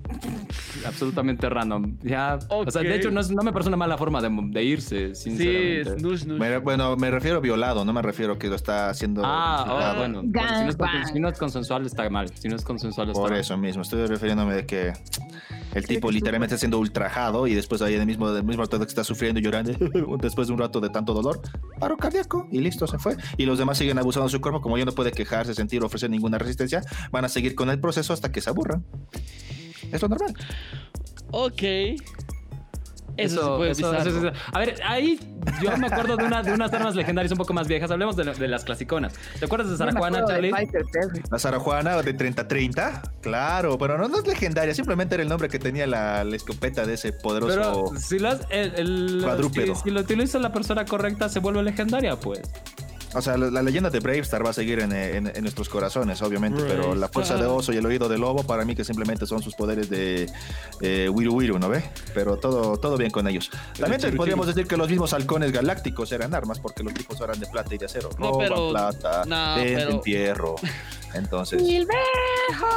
[0.86, 1.98] Absolutamente random.
[2.04, 2.40] Ya.
[2.50, 5.14] O sea, de hecho, no, es- no me parece una mala forma de, de irse,
[5.16, 6.00] Sí, sinceramente.
[6.00, 6.40] snoosh, snoosh.
[6.40, 9.22] Me- bueno, me refiero violado, no me refiero que lo está haciendo.
[9.26, 10.22] Ah, oh, bueno.
[10.22, 10.78] Si, no es,
[11.14, 12.30] si no es consensual, está mal.
[12.34, 13.40] Si no es consensual, está Por mal.
[13.40, 14.94] eso mismo, estoy refiriéndome de que
[15.74, 18.80] el tipo literalmente está siendo ultrajado y después ahí en el mismo, del mismo rato
[18.80, 19.72] que está sufriendo y llorando,
[20.22, 21.42] después de un rato de tanto dolor,
[21.80, 23.16] paro cardíaco y listo, se fue.
[23.38, 25.86] Y los demás siguen abusando de su cuerpo, como ya no puede quejarse, sentir o
[25.88, 28.84] ofrecer ninguna resistencia, van a seguir con el proceso hasta que se aburran.
[29.92, 30.34] Es lo normal.
[31.32, 31.64] Ok.
[33.18, 35.20] Eso, se puede eso- eso- eso- A ver, ahí
[35.62, 37.92] yo me acuerdo de, una- de unas armas legendarias un poco más viejas.
[37.92, 39.14] Hablemos de, de las clasiconas.
[39.38, 40.52] ¿Te acuerdas de Sarajuana, Charlie?
[41.30, 45.60] La Sarajuana de 30-30, claro, pero no, no es legendaria, simplemente era el nombre que
[45.60, 47.56] tenía la, la escopeta de ese poderoso.
[47.90, 49.76] Pero si lo, has- el, el- Cuadrúpedo.
[49.76, 52.40] si, si lo utiliza la persona correcta, se vuelve legendaria, pues.
[53.16, 56.22] O sea, la, la leyenda de Bravestar va a seguir en, en- en nuestros corazones,
[56.22, 59.26] obviamente, pero la fuerza de oso y el oído de lobo para mí que simplemente
[59.26, 60.30] son sus poderes de
[60.82, 61.84] eh, Wiru Wiru, ¿no ve?
[62.14, 63.50] Pero todo, todo bien con ellos.
[63.80, 67.40] También chiru, podríamos decir que los mismos halcones galácticos eran armas porque los tipos eran
[67.40, 68.10] de plata y de acero.
[68.20, 70.56] No, Roban pero- plata, no, venden pero-.
[71.14, 72.68] Entonces, ¡Silvejo!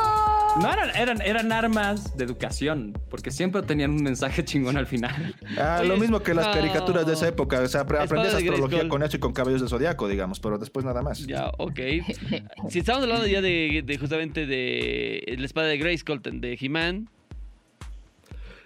[0.60, 5.34] No eran, eran, eran armas de educación, porque siempre tenían un mensaje chingón al final.
[5.58, 6.52] ah, lo mismo que las no.
[6.52, 7.60] caricaturas de esa época.
[7.60, 10.40] O sea, apre- Espada aprendes de astrología con eso y con cabellos de zodiaco, digamos,
[10.40, 11.26] pero después nada más.
[11.26, 11.80] Ya, ok.
[12.68, 17.08] Si estamos hablando ya de, de justamente de la espada de Grayskull de He-Man.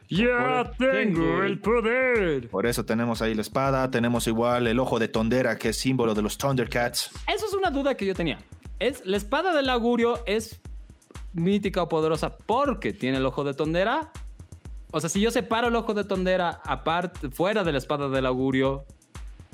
[0.09, 2.49] ¡Ya tengo el poder!
[2.49, 6.15] Por eso tenemos ahí la espada, tenemos igual el ojo de Tondera, que es símbolo
[6.15, 7.11] de los Thundercats.
[7.33, 8.39] Eso es una duda que yo tenía.
[8.79, 10.61] Es, la espada del augurio es
[11.33, 14.11] mítica o poderosa porque tiene el ojo de tondera.
[14.91, 18.27] O sea, si yo separo el ojo de tondera aparte, fuera de la espada del
[18.27, 18.85] augurio,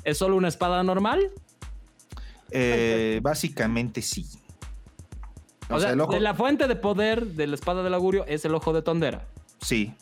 [0.03, 1.31] ¿es solo una espada normal?
[2.51, 4.25] Eh, básicamente sí.
[5.69, 8.45] O, sea, el ojo, de la fuente de poder de la espada del augurio es
[8.45, 9.27] el ojo de tondera.
[9.61, 9.93] sí.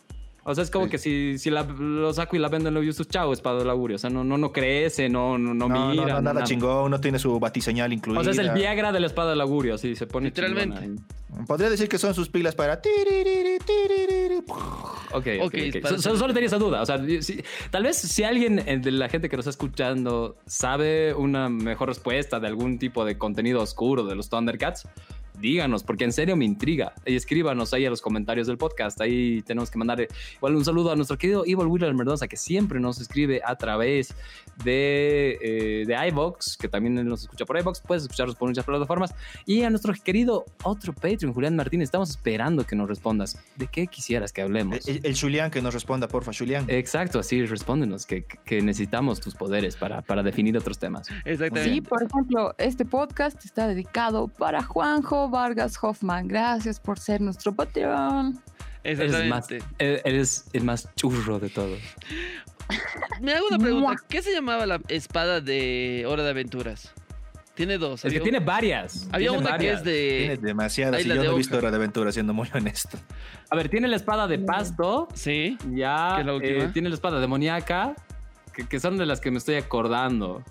[0.44, 0.92] O sea, es como Sí.
[0.92, 3.70] que si, si la, lo saco y la vendo en los usos, chao, espada del
[3.70, 3.96] augurio.
[3.96, 6.02] O sea, no, no, no crece, no, no, no, No, mira.
[6.04, 6.44] no, no, nada nada.
[6.46, 8.20] chingón, no tiene su batiseñal incluida.
[8.20, 10.80] O sea, es el Viagra de la espada del augurio, así se pone Literalmente.
[10.82, 11.46] chingona.
[11.48, 12.82] Podría decir que son sus pilas para.
[12.82, 14.44] tiririri, tiririri,
[15.14, 15.56] Ok, ok.
[16.00, 16.82] Solo, tenía esa duda.
[16.82, 17.00] O sea,
[17.70, 22.40] tal vez si alguien de la gente que nos está escuchando sabe una mejor respuesta
[22.40, 24.88] de algún tipo de contenido oscuro de los Thundercats,
[25.42, 26.94] díganos, porque en serio me intriga.
[27.06, 29.02] Y escríbanos ahí a los comentarios del podcast.
[29.02, 32.80] Ahí tenemos que mandar igual un saludo a nuestro querido Evil Wheeler Mendoza, que siempre
[32.80, 34.14] nos escribe a través
[34.64, 37.82] de, eh, de iVox, que también nos escucha por iVox.
[37.82, 39.14] Puedes escucharnos por muchas plataformas.
[39.46, 43.38] Y a nuestro querido otro Patreon, Julián Martínez, estamos esperando que nos respondas.
[43.58, 44.88] ¿De qué quisieras que hablemos?
[44.88, 46.66] El, Julián que nos responda, porfa, Julián.
[46.68, 51.08] Exacto, así respóndenos, que, que necesitamos tus poderes para, para definir otros temas.
[51.26, 51.74] Exactamente.
[51.74, 56.28] Sí, por ejemplo, este podcast está dedicado para Juanjo Vargas Hoffman.
[56.28, 58.40] Gracias por ser nuestro Patreon.
[58.84, 59.48] Eres más,
[59.80, 61.80] eres el más churro de todos.
[63.22, 63.96] Me hago una pregunta.
[64.08, 66.94] ¿Qué se llamaba la espada de Hora de Aventuras?
[67.54, 68.06] Tiene dos.
[68.06, 69.08] Es que tiene varias.
[69.12, 70.18] Había una que es de.
[70.20, 71.06] Tiene demasiadas.
[71.06, 72.98] Y yo no he visto Hora de Aventuras, siendo muy honesto.
[73.50, 75.08] A ver, tiene la espada de pasto.
[75.14, 75.58] Sí.
[75.72, 76.24] Ya.
[76.42, 77.94] Eh, tiene la espada demoníaca.
[78.54, 80.44] Que, que son de las que me estoy acordando.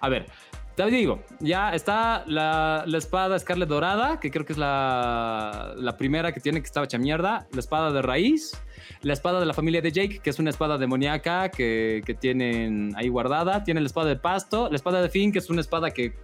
[0.00, 0.26] A ver,
[0.74, 6.40] te digo, ya está la, espada Scarlet Dorada, que creo que es la, primera que
[6.40, 7.46] tiene que estaba hecha mierda.
[7.52, 8.60] La espada de raíz.
[9.02, 12.92] La espada de la familia de Jake, que es una espada demoníaca que, que tienen
[12.96, 13.62] ahí guardada.
[13.62, 14.68] Tiene la espada de pasto.
[14.68, 16.14] La espada de Finn, que es una espada que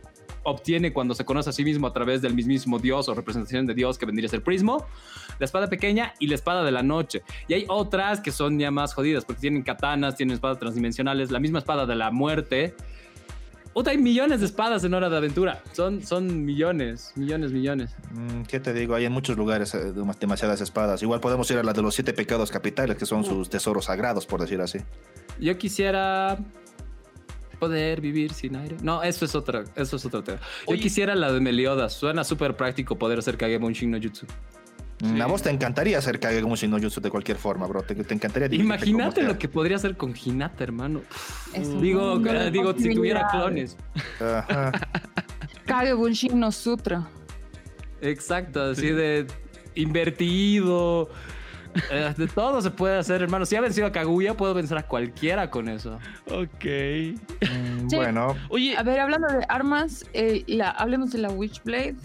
[0.43, 3.75] obtiene cuando se conoce a sí mismo a través del mismísimo Dios o representación de
[3.75, 4.87] Dios que vendría a ser Prismo,
[5.39, 7.23] la espada pequeña y la espada de la noche.
[7.49, 11.41] Y hay otras que son ya más jodidas porque tienen katanas, tienen espadas transdimensionales, la
[11.41, 12.75] misma espada de la muerte
[13.73, 15.63] Otra, hay millones de espadas en Hora de Aventura.
[15.73, 17.95] Son, son millones, millones, millones.
[18.11, 18.97] Mm, ¿Qué te digo?
[18.97, 21.03] Hay en muchos lugares eh, demasiadas espadas.
[21.03, 24.27] Igual podemos ir a la de los siete pecados capitales, que son sus tesoros sagrados,
[24.27, 24.79] por decir así.
[25.39, 26.37] Yo quisiera
[27.61, 28.77] poder vivir sin aire.
[28.83, 30.41] No, eso es otra, eso es otro tema.
[30.67, 31.93] Yo quisiera la de Meliodas.
[31.93, 34.27] Suena súper práctico poder hacer Kagemon Shin no Jutsu.
[35.21, 37.83] A vos te encantaría hacer Kage como si no Jutsu de cualquier forma, bro.
[37.83, 38.49] Te, encantaría.
[38.53, 41.01] Imagínate lo que podría hacer con Hinata, hermano.
[41.81, 43.77] digo, digo si tuviera clones.
[45.65, 47.09] Kage Bunshin no Sutra.
[48.03, 49.27] Exacto, así de
[49.75, 51.09] invertido.
[51.91, 53.47] Eh, de todo se puede hacer, hermano.
[53.47, 55.99] Si ha vencido a Kaguya, puedo vencer a cualquiera con eso.
[56.31, 56.65] Ok.
[56.65, 58.37] Mm, bueno.
[58.49, 58.77] Oye.
[58.77, 61.97] A ver, hablando de armas, eh, la, hablemos de la Witchblade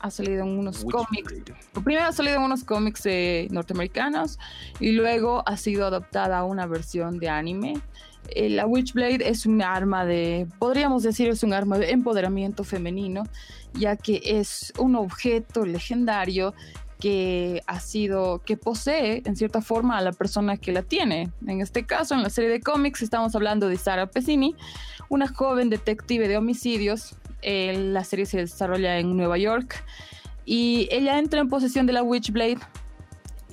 [0.00, 1.34] ha salido en unos cómics.
[1.72, 4.38] Primero ha salido en unos cómics eh, norteamericanos
[4.80, 7.80] y luego ha sido adaptada a una versión de anime.
[8.30, 13.24] Eh, la Witchblade es un arma de, podríamos decir, es un arma de empoderamiento femenino,
[13.74, 16.54] ya que es un objeto legendario
[17.00, 21.30] que ha sido, que posee en cierta forma a la persona que la tiene.
[21.46, 24.56] En este caso, en la serie de cómics, estamos hablando de Sara Pesini,
[25.08, 29.84] una joven detective de homicidios la serie se desarrolla en Nueva York
[30.44, 32.58] y ella entra en posesión de la Witchblade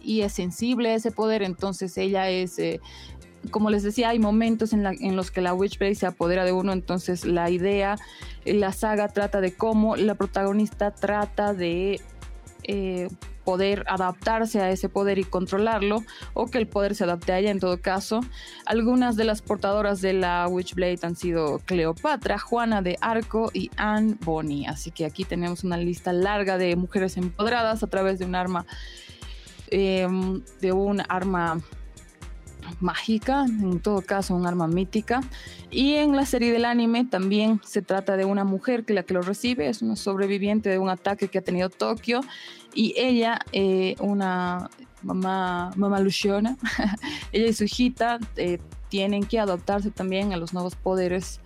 [0.04, 2.82] y es sensible a ese poder, entonces ella es, eh,
[3.52, 6.74] como les decía, hay momentos en, en, los que la Witchblade se apodera de uno,
[6.74, 7.98] entonces la idea,
[8.46, 12.02] la saga trata de cómo la protagonista trata de
[12.63, 13.08] eh,
[13.43, 17.52] poder adaptarse a ese poder y controlarlo, o que el poder se adapte a ella
[17.52, 18.21] en todo caso.
[18.65, 24.15] Algunas de las portadoras de la Witchblade han sido Cleopatra, Juana de Arco y Anne
[24.21, 24.65] Bonny.
[24.65, 28.65] Así que aquí tenemos una lista larga de mujeres empoderadas a través de un arma,
[29.69, 31.62] em, de un arma
[32.80, 35.21] mágica, en todo caso un arma mítica.
[35.71, 39.13] Y en la serie del anime también se trata de una mujer que la que
[39.13, 42.21] lo recibe es una sobreviviente de un ataque que ha tenido Tokio
[42.73, 44.69] y ella, eh, una
[45.02, 46.58] mamá, mamá Luciana,
[47.32, 51.39] ella y su hijita eh, tienen que adaptarse también a los nuevos poderes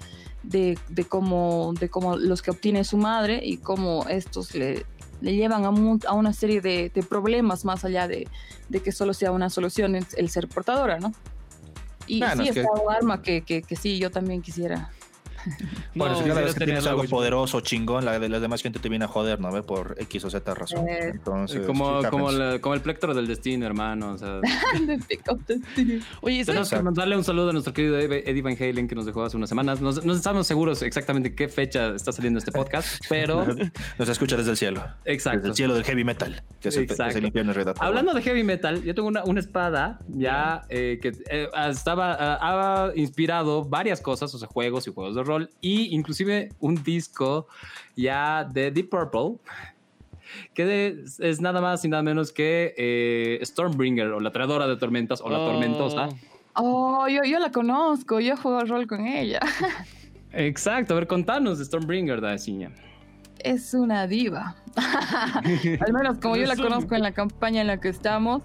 [0.43, 4.86] de, de, cómo, de cómo los que obtiene su madre y cómo estos le,
[5.21, 5.69] le llevan a,
[6.08, 8.27] a una serie de, de, problemas más allá de,
[8.69, 11.13] de, que solo sea una solución el, ser portadora, ¿no?
[12.06, 14.91] Y sí, es, un arma que, que, que sí, yo también quisiera
[15.98, 18.90] bueno, si cada vez que tienes algo poderoso, chingón, la de las demás gente te
[18.90, 19.48] viene a joder, ¿no?
[19.64, 20.88] Por X o Z razón.
[20.88, 22.30] Eh, Entonces, como, como,
[22.62, 24.14] como, el plectro del destino, hermano.
[24.14, 24.40] O sea.
[26.22, 29.24] Oye, tenemos que mandarle un saludo a nuestro querido Eddie Van Halen que nos dejó
[29.24, 29.82] hace unas semanas.
[29.82, 33.46] No, estamos seguros exactamente qué fecha está saliendo este podcast, pero.
[33.98, 34.84] nos escucha desde el cielo.
[35.06, 35.40] Exacto.
[35.40, 38.94] Desde el cielo del heavy metal, que es el, infierno Hablando de heavy metal, yo
[38.94, 44.48] tengo una, una espada ya eh, que eh, estaba, ha inspirado varias cosas, o sea,
[44.48, 47.47] juegos y juegos de rol y inclusive un disco
[47.95, 49.39] ya de Deep Purple
[50.54, 55.21] que es nada más y nada menos que eh, Stormbringer o la traidora de tormentas
[55.21, 55.52] o la oh.
[55.52, 56.10] tormentosa.
[56.54, 59.39] Oh, yo, yo la conozco, yo juego rol con ella.
[60.34, 62.71] Exacto, a ver, contanos de Stormbringer, Daciña.
[63.39, 64.56] Es una diva.
[65.86, 68.41] Al menos como yo la conozco en la campaña en la que estamos,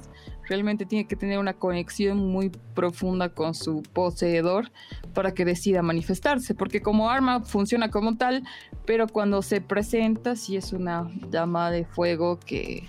[0.49, 4.71] Realmente tiene que tener una conexión muy profunda con su poseedor
[5.15, 8.43] para que decida manifestarse, porque como arma funciona como tal,
[8.87, 12.87] pero cuando se presenta sí es una llama de fuego que...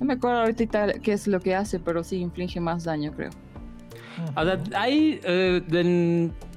[0.00, 3.30] No me acuerdo ahorita qué es lo que hace, pero sí inflige más daño, creo.
[4.34, 5.62] Sea, hay eh,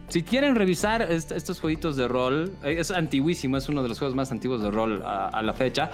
[0.09, 3.97] si quieren revisar est- estos jueguitos de rol, eh, es antiguísimo, es uno de los
[3.99, 5.91] juegos más antiguos de rol a, la fecha.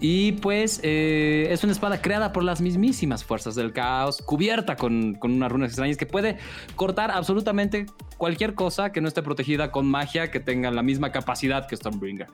[0.00, 5.14] Y pues eh, es una espada creada por las mismísimas fuerzas del caos, cubierta con,
[5.14, 6.38] con unas runas extrañas que puede
[6.76, 11.66] cortar absolutamente cualquier cosa que no esté protegida con magia que tenga la misma capacidad
[11.66, 12.26] que Stormbringer.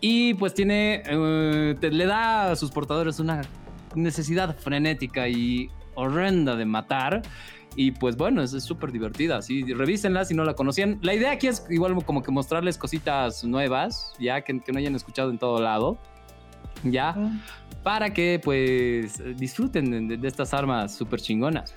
[0.00, 3.42] Y pues tiene, eh, le da a sus portadores una
[3.94, 7.22] necesidad frenética y horrenda de matar.
[7.74, 9.38] Y pues bueno, es súper divertida.
[9.38, 10.98] Así, revísenla si no la conocían.
[11.02, 14.94] La idea aquí es igual como que mostrarles cositas nuevas, ya que, que no hayan
[14.94, 15.98] escuchado en todo lado.
[16.84, 17.16] Ya,
[17.82, 21.72] para que pues disfruten de, de estas armas súper chingonas.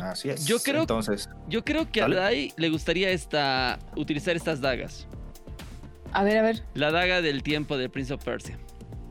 [0.00, 0.46] Así es.
[0.46, 5.06] Yo creo- Entonces, Yo creo que a Dai le gustaría esta, utilizar estas dagas.
[6.12, 6.62] A ver, a ver.
[6.74, 8.58] La daga del tiempo de Prince of Persia.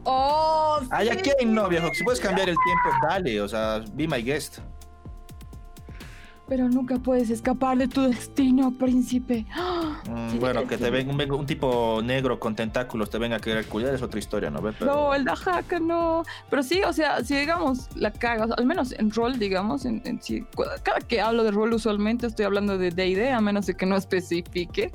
[0.03, 0.79] ¡Oh!
[0.91, 1.13] ay, sí!
[1.17, 1.87] aquí hay no, viejo.
[1.93, 3.41] Si puedes cambiar el tiempo, dale.
[3.41, 4.59] O sea, be my guest.
[6.51, 9.45] Pero nunca puedes escapar de tu destino, príncipe.
[10.09, 13.93] Mm, bueno, que te venga un, tipo negro con tentáculos te venga a querer culiar
[13.95, 14.61] es otra historia, ¿no?
[14.61, 16.23] Pero- No, el Dajaka no.
[16.49, 20.01] Pero sí, o sea, si digamos la cagas, al menos en rol, digamos, en,
[20.83, 23.95] cada que hablo de rol usualmente estoy hablando de D&D, a menos de que no
[23.95, 24.91] especifique,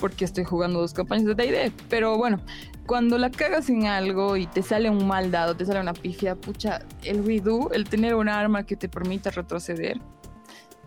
[0.00, 1.70] porque estoy jugando dos campañas de D&D.
[1.88, 2.40] Pero bueno,
[2.86, 6.34] cuando la cagas en algo y te sale un mal dado, te sale una pifia,
[6.34, 10.00] pucha, el redo, el tener un arma que te permita retroceder,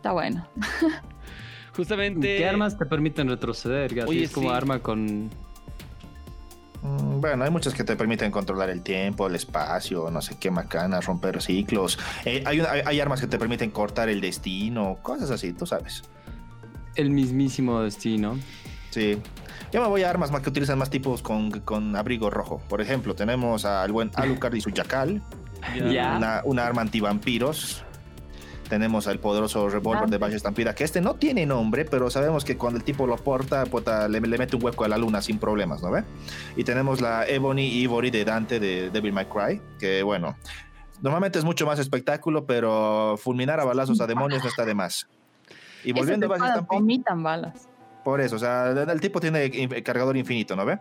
[0.01, 0.47] está bueno.
[1.75, 2.37] Justamente.
[2.37, 3.93] ¿Qué armas te permiten retroceder?
[4.07, 4.55] Oye, es como sí.
[4.55, 5.29] arma con...
[6.81, 10.49] Mm, Bueno, hay muchas que te permiten controlar el tiempo, el espacio, no sé qué
[10.51, 11.99] macanas, romper ciclos.
[12.25, 15.65] Eh, hay, una- hay- hay armas que te permiten cortar el destino, cosas así, tú
[15.65, 16.03] sabes.
[16.95, 18.37] el mismísimo destino.
[18.89, 19.17] Sí.
[19.71, 22.61] Yo me voy a armas más que utilizan más tipos con, con abrigo rojo.
[22.67, 25.21] Por ejemplo, tenemos al buen Alucard y su Chacal,
[25.89, 26.17] Ya.
[26.17, 27.85] una, una arma antivampiros.
[28.71, 32.55] Tenemos al poderoso revólver de Valle Estampida, que este no tiene nombre, pero sabemos que
[32.55, 35.39] cuando el tipo lo porta, puta, le, le mete un hueco a la luna sin
[35.39, 36.05] problemas, ¿no ve?
[36.55, 40.37] Y tenemos la Ebony Ivory de Dante de Devil May Cry, que bueno,
[41.01, 45.05] normalmente es mucho más espectáculo, pero fulminar a balazos a demonios no está de más.
[45.83, 47.67] Y volviendo a Valle vomitan balas.
[48.03, 50.79] Por eso, o sea, el, tipo tiene in- cargador infinito, ¿no ve?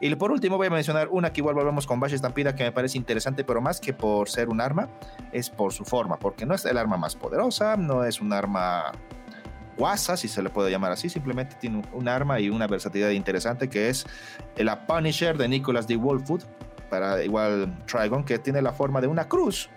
[0.00, 2.72] Y por último voy a mencionar una que igual volvemos con Bash Estampida que me
[2.72, 4.88] parece interesante, pero más que por ser un arma,
[5.32, 8.92] es por su forma, porque no es el arma más poderosa, no es un arma
[9.76, 13.10] guasa, si se le puede llamar así, simplemente tiene un, un arma y una versatilidad
[13.10, 14.06] interesante que es
[14.56, 15.96] la Punisher de Nicholas D.
[15.96, 16.42] Wolfwood,
[16.90, 19.70] para igual Trigon, que tiene la forma de una cruz.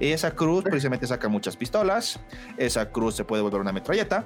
[0.00, 2.20] Y esa cruz precisamente saca muchas pistolas,
[2.56, 4.24] esa cruz se puede volver una metralleta,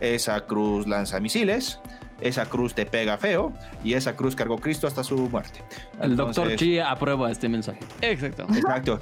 [0.00, 1.80] esa cruz lanza misiles,
[2.20, 5.60] esa cruz te pega feo y esa cruz cargó Cristo hasta su muerte.
[6.00, 7.80] El doctor Chi aprueba este mensaje.
[8.00, 8.46] Exacto.
[8.54, 9.00] Exacto.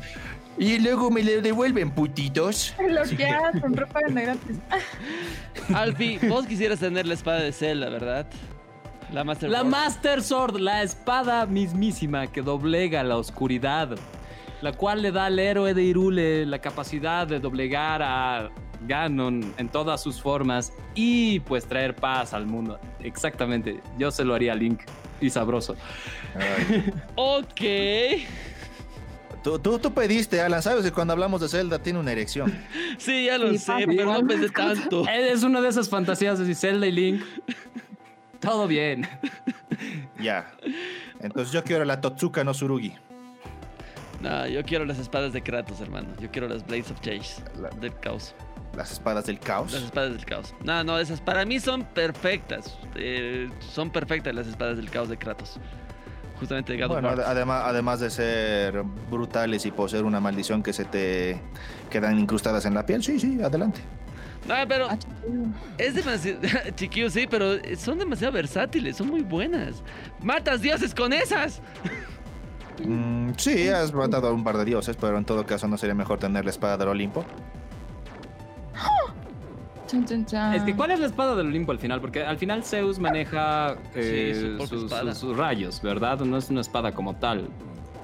[0.58, 2.74] Y luego me le devuelven putitos.
[2.78, 4.58] Lo que hacen, propaganda gratis.
[5.74, 8.26] Alfie, vos quisieras tener la espada de Zelda, ¿verdad?
[9.12, 9.64] La Master La.
[9.64, 13.96] Master Sword, la espada mismísima que doblega la oscuridad,
[14.62, 18.50] la cual le da al héroe de Irule la capacidad de doblegar a
[18.86, 22.80] Ganon en todas sus formas y pues traer paz al mundo.
[23.00, 24.80] Exactamente, yo se lo haría a Link
[25.20, 25.76] y sabroso.
[27.16, 27.60] Ok.
[29.42, 32.52] Tú, tú, tú pediste, Alan, sabes que cuando hablamos de Zelda tiene una erección.
[32.98, 35.04] Sí, ya lo Sí, sé, papi, pero no pensé tanto.
[35.08, 37.22] Es una de esas fantasías de Zelda y Link.
[38.38, 39.08] Todo bien.
[40.20, 40.52] Ya.
[41.20, 42.94] Entonces yo quiero la Totsuka no Surugi.
[44.22, 46.08] No, yo quiero las espadas de Kratos, hermano.
[46.20, 47.28] Yo quiero las Blades of Change.
[47.60, 48.34] La- Del caos.
[48.76, 49.72] Las espadas del caos.
[49.72, 50.54] Las espadas del caos.
[50.64, 52.78] No, no, esas para mí son perfectas.
[52.94, 55.58] Eh, son perfectas las espadas del caos de Kratos.
[56.38, 60.84] Justamente de God Bueno, además, además de ser brutales y poseer una maldición que se
[60.84, 61.40] te
[61.90, 63.80] quedan incrustadas en la piel, sí, sí, adelante.
[64.48, 64.98] No, pero Ah,
[65.78, 66.40] es demasiado.
[66.74, 68.96] Chiquillo, sí, pero son demasiado versátiles.
[68.96, 69.82] Son muy buenas.
[70.20, 71.60] ¡Matas dioses con esas!
[72.84, 75.94] Mm, sí, has matado a un par de dioses, pero en todo caso no sería
[75.94, 77.24] mejor tener la espada del Olimpo.
[80.26, 80.54] Chan.
[80.54, 82.00] Es que, ¿cuál es la espada del Olimpo al final?
[82.00, 85.10] Porque al final Zeus maneja eh, Sí, su propia sus, espada.
[85.12, 86.18] sus- sus rayos, ¿verdad?
[86.20, 87.48] No es una espada como tal.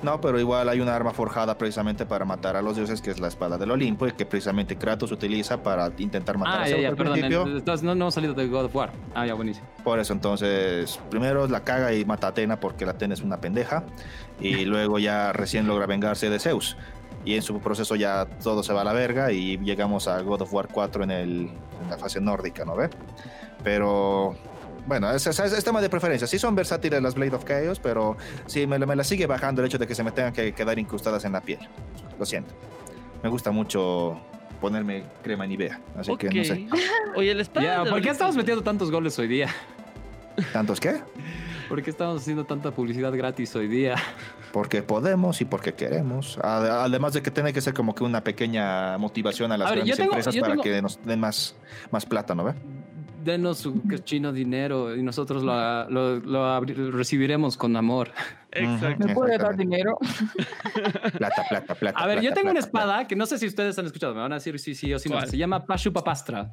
[0.03, 3.19] No, pero igual hay una arma forjada precisamente para matar a los dioses, que es
[3.19, 6.71] la espada del Olimpo, y que precisamente Kratos utiliza para intentar matar a Ah, ya,
[6.71, 7.13] Zeus ya, al perdón.
[7.15, 7.47] principio.
[7.57, 8.93] Entonces no, no salido de God of War.
[9.15, 9.67] Ah, ya, buenísimo.
[9.83, 13.41] Por eso entonces, primero la caga y mata a Atena porque la Atena es una
[13.41, 13.83] pendeja,
[14.41, 16.77] y luego ya recién logra vengarse de Zeus.
[17.25, 20.43] y en su proceso ya todo se va a la verga y llegamos a God
[20.43, 21.31] of War 4 en, el,
[21.83, 22.89] en la fase nórdica, ¿no ve?
[23.65, 24.37] Pero
[24.89, 26.27] bueno, es, es, es, tema de preferencia.
[26.27, 28.17] Sí son versátiles las Blade of Chaos, pero
[28.47, 30.79] sí me, me la sigue bajando el hecho de que se me tengan que quedar
[30.79, 31.61] incrustadas en la piel.
[32.19, 32.55] Lo siento.
[33.23, 34.19] Me gusta mucho
[34.63, 36.31] ponerme crema Nivea, así okay.
[36.31, 36.69] que no sé.
[37.17, 39.49] Oye, el espada yeah, ¿Por qué estamos metiendo tantos goles hoy día?
[40.55, 41.03] ¿Tantos qué?
[41.69, 43.97] ¿Por qué estamos haciendo tanta publicidad gratis hoy día?
[44.53, 46.39] Porque podemos y porque queremos.
[46.43, 49.79] Además de que tiene que ser como que una pequeña motivación a las a ver,
[49.81, 50.63] grandes tengo, empresas para tengo...
[50.63, 51.55] que nos den más,
[51.91, 52.55] más plata, ¿no ve?
[53.29, 56.61] Denos su chino dinero y nosotros lo, lo, lo
[56.91, 58.11] recibiremos con amor.
[58.51, 59.07] Exacto.
[59.07, 59.99] ¿Me puede dar dinero?
[61.19, 61.99] Plata, plata, plata.
[61.99, 64.15] A ver, plata, yo tengo plata, una espada que no sé si ustedes han escuchado,
[64.15, 65.09] me van a decir sí, sí o sí.
[65.11, 65.21] No.
[65.27, 66.51] Se llama Pashupapastra.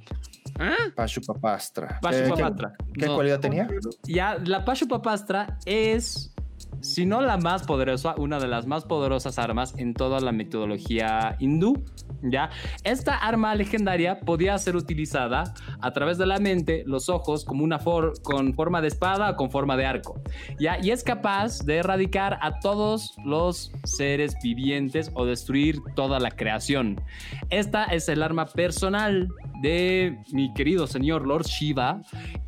[0.59, 0.75] ¿Ah?
[0.93, 1.99] Pashupapastra.
[2.01, 2.73] Pashupapastra.
[2.77, 3.15] ¿Qué, qué no.
[3.15, 3.67] cualidad tenía?
[4.03, 6.34] Ya, la Pashupapastra es
[6.81, 11.35] si no la más poderosa, una de las más poderosas armas en toda la mitología
[11.39, 11.83] hindú.
[12.21, 12.49] ¿ya?
[12.83, 17.79] Esta arma legendaria podía ser utilizada a través de la mente, los ojos, como una
[17.79, 20.19] for con forma de espada o con forma de arco.
[20.59, 20.77] ¿ya?
[20.81, 27.01] Y es capaz de erradicar a todos los seres vivientes o destruir toda la creación.
[27.49, 29.29] Esta es el arma personal
[29.61, 32.01] de mi querido señor Lord Shiva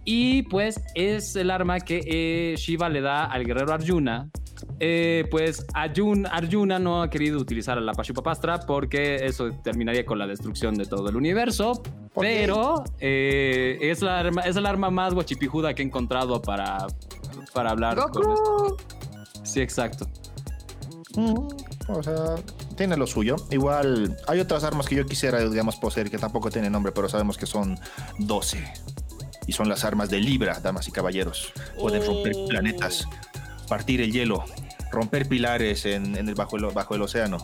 [0.04, 4.17] y pues es el arma que eh, Shiva le da al guerrero Arjuna
[4.80, 10.18] eh, pues Arjun, Arjuna no ha querido utilizar a la Pashupapastra porque eso terminaría con
[10.20, 11.82] la destrucción de todo el universo.
[12.20, 16.88] Pero eh, es, la arma, es el arma más guachipijuda que he encontrado para,
[17.54, 18.22] para hablar Goku.
[18.22, 18.78] con esto.
[19.44, 20.08] Sí, exacto.
[21.16, 21.48] Mm,
[21.90, 22.36] o sea,
[22.76, 23.36] tiene lo suyo.
[23.52, 27.38] Igual hay otras armas que yo quisiera, digamos, poseer que tampoco tienen nombre, pero sabemos
[27.38, 27.78] que son
[28.20, 28.64] 12.
[29.48, 31.54] Y son las armas de Libra, damas y caballeros.
[31.80, 32.48] Pueden romper Oh.
[32.50, 33.08] planetas,
[33.68, 34.44] partir el hielo,
[34.92, 37.38] romper pilares en, en el, bajo, el, bajo el océano.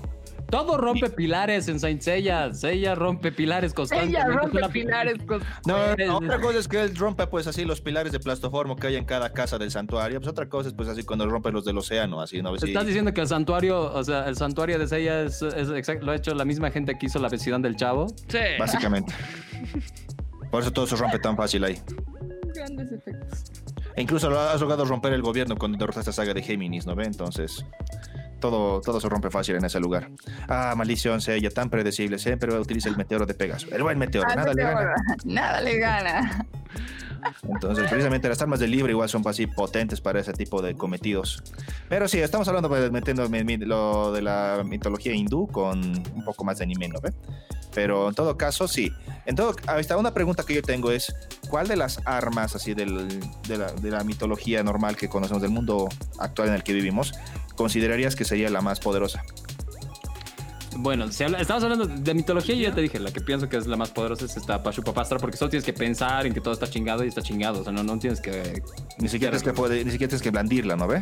[0.49, 2.53] Todo rompe pilares en Saint Seiya.
[2.53, 4.19] Seiya rompe pilares constantemente.
[4.19, 5.41] Ella rompe pilares con...
[5.65, 8.85] No, no, otra cosa es que él rompe pues así los pilares de plastoformo que
[8.85, 10.19] hay en cada casa del santuario.
[10.19, 12.55] Pues otra cosa es pues así cuando rompe los del océano, así, ¿no?
[12.57, 12.67] Sí.
[12.67, 16.11] Estás diciendo que el santuario, o sea, el santuario de Seiya es, es exact- lo
[16.11, 18.05] ha hecho la misma gente que hizo la vecindad del chavo.
[18.27, 18.37] Sí.
[18.59, 19.11] Básicamente.
[20.51, 21.81] Por eso todo se rompe tan fácil ahí.
[22.53, 23.12] Grandes efectos.
[23.95, 26.95] E incluso lo has logrado romper el gobierno cuando derrotaste a Saga de Géminis, ¿no
[26.95, 27.05] ve?
[27.05, 27.65] Entonces,
[28.39, 30.09] todo, todo se rompe fácil en ese lugar.
[30.47, 32.17] Ah, maldición, ella tan predecible.
[32.19, 33.67] Siempre utiliza el meteoro de Pegaso.
[33.71, 34.93] El buen meteoro, Ah, nada no le te gana.
[35.25, 36.45] Nada le gana.
[37.47, 41.43] Entonces, precisamente las armas del libre igual son así potentes para ese tipo de cometidos.
[41.89, 43.27] Pero sí, estamos hablando pues, metiendo
[43.65, 47.13] lo de la mitología hindú con un poco más de anime, ¿no ve?
[47.73, 48.91] Pero en todo caso, sí.
[49.25, 51.13] En todo, ahorita una pregunta que yo tengo es,
[51.49, 55.51] ¿cuál de las armas así del- de, la, de la mitología normal que conocemos del
[55.51, 57.13] mundo actual en el que vivimos,
[57.55, 59.23] considerarías que sería la más poderosa?
[60.77, 63.57] Bueno, si habla- estamos hablando de mitología, yo ya te dije, la que pienso que
[63.57, 66.53] es la más poderosa es esta Pashupapastra, porque solo tienes que pensar en que todo
[66.53, 67.61] está chingado y está chingado.
[67.61, 68.61] O sea, no, no tienes que.
[68.99, 70.99] Ni siquiera, tienes que puede- ni siquiera tienes que blandirla, ¿no ve?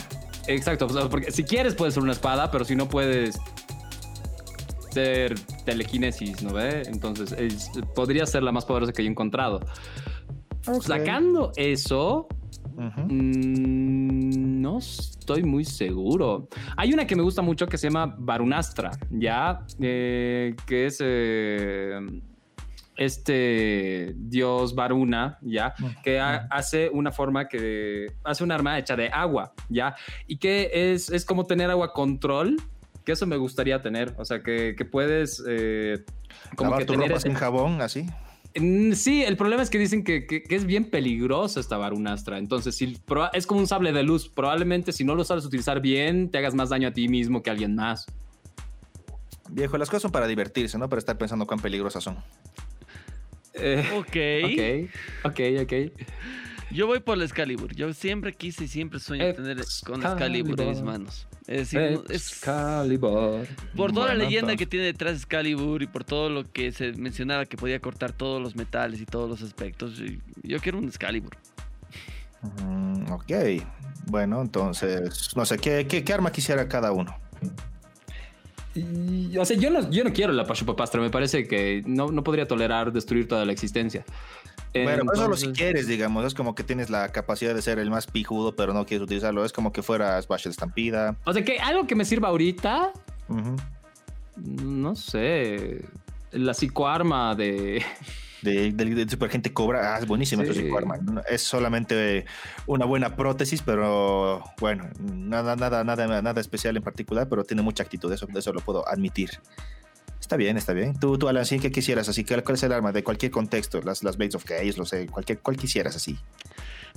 [0.48, 3.40] Exacto, o sea, porque si quieres puedes ser una espada, pero si no puedes
[4.92, 6.84] ser telequinesis, ¿no ve?
[6.88, 9.62] Entonces, es- podría ser la más poderosa que yo he encontrado.
[10.82, 12.28] Sacando eso,
[12.76, 16.48] Mm, no estoy muy seguro.
[16.78, 19.66] Hay una que me gusta mucho que se llama Varunastra, ¿ya?
[19.82, 22.00] Eh, que es eh,
[22.98, 25.74] este dios Varuna, ¿ya?
[26.04, 29.96] Que ha- hace una forma que hace un arma hecha de agua, ¿ya?
[30.28, 32.58] Y que es, es como tener agua control,
[33.06, 34.14] que eso me gustaría tener.
[34.18, 35.44] O sea, que, que puedes...
[35.48, 36.04] eh,
[36.56, 38.06] como Lavar que tu tener ropa sin jabón, así.
[38.60, 42.38] Mm, Sí, el problema es que dicen que, que- que es bien peligrosa esta varunastra.
[42.38, 42.98] Entonces, si,
[43.34, 44.28] es como un sable de luz.
[44.30, 47.50] Probablemente si no lo sabes utilizar bien, te hagas más daño a ti mismo que
[47.50, 48.06] a alguien más.
[49.50, 50.88] Viejo, las cosas son para divertirse, ¿no?
[50.90, 52.18] Para estar pensando cuán peligrosas son.
[53.54, 54.90] Eh, Ok.
[55.26, 55.74] ok, ok, ok.
[56.74, 57.74] Yo voy por la Excalibur.
[57.76, 61.28] Yo siempre quise y siempre sueño tener con Excalibur en mis manos.
[61.48, 63.48] Es decir, Excalibur.
[63.76, 67.46] por toda la leyenda que tiene detrás Excalibur y por todo lo que se mencionaba
[67.46, 70.02] que podía cortar todos los metales y todos los aspectos.
[70.44, 71.36] Yo quiero un Excalibur.
[72.42, 73.32] Mm, ok.
[74.08, 77.16] Bueno, entonces, no sé, ¿qué, qué, qué arma quisiera cada uno?
[78.74, 81.02] Y, o sea, yo no, yo no quiero la Pashupapastra.
[81.02, 84.06] Me parece que no, no podría tolerar destruir toda la existencia.
[84.74, 87.78] Bueno, pero solo si Entonces- quieres, digamos, es como que tienes la capacidad de ser
[87.80, 89.44] el más pijudo, pero no quieres utilizarlo.
[89.44, 91.16] Es como que fueras Bash de Estampida.
[91.26, 92.92] O sea, que algo que me sirva ahorita,
[94.38, 95.84] no sé,
[96.32, 97.84] la psicoarma de...
[98.42, 100.50] De, de, de Super Gente Cobra, ah, es buenísimo Sí.
[100.50, 100.98] psicoarma.
[101.30, 102.26] Es solamente
[102.66, 107.84] una buena prótesis, pero bueno, nada, nada, nada, nada especial en particular, pero tiene mucha
[107.84, 109.30] actitud, eso, eso lo puedo admitir.
[110.32, 110.98] Está bien, está bien.
[110.98, 111.60] Tú, tú Alan, ¿sí?
[111.60, 112.24] ¿qué quisieras así?
[112.24, 113.82] ¿Cuál es el arma de cualquier contexto?
[113.82, 116.18] Las, las Blades of Chaos, lo sé, cualquier, cuál quisieras así.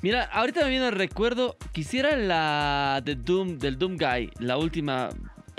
[0.03, 5.09] Mira, ahorita me viene el recuerdo, quisiera la de Doom, del Doom Guy, la última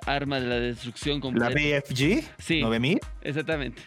[0.05, 1.49] arma de la destrucción completa.
[1.49, 2.23] ¿La BFG?
[2.39, 2.61] Sí.
[2.61, 2.99] ¿9000?
[3.23, 3.81] Exactamente.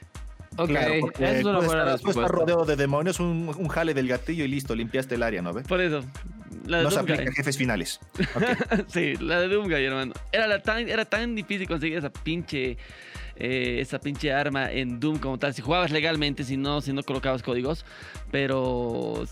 [0.59, 2.29] Ok, Claro, es una tú buena respuesta.
[2.29, 5.63] rodeado de demonios, un, un jale del gatillo y listo, limpiaste el área, ¿no ve?
[5.63, 6.05] Por eso.
[6.67, 8.01] La de No Doom aplica a jefes finales.
[8.89, 10.13] sí, la de Doom Guy, hermano.
[10.31, 12.77] Era, la tan, era tan difícil conseguir esa pinche.
[13.39, 15.55] Eh, esa pinche arma en Doom como tal.
[15.55, 17.85] Si jugabas legalmente, si no, si no colocabas códigos.
[18.31, 19.25] Pero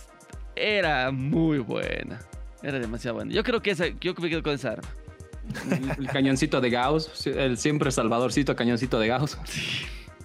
[0.54, 2.20] era muy buena.
[2.62, 3.32] Era demasiado buena.
[3.32, 4.88] Yo creo que esa, yo me quedo con esa arma.
[5.98, 9.38] El cañoncito de Gauss, el siempre salvadorcito cañoncito de Gauss.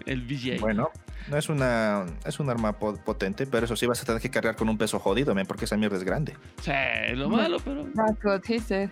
[0.07, 0.59] El VGA.
[0.59, 0.89] Bueno,
[1.29, 4.31] no es una es un arma po- potente, pero eso sí vas a tener que
[4.31, 6.35] cargar con un peso jodido, men, porque esa mierda es grande.
[6.63, 6.71] Sí,
[7.13, 7.85] lo malo, pero.
[7.95, 8.89] That's what he said.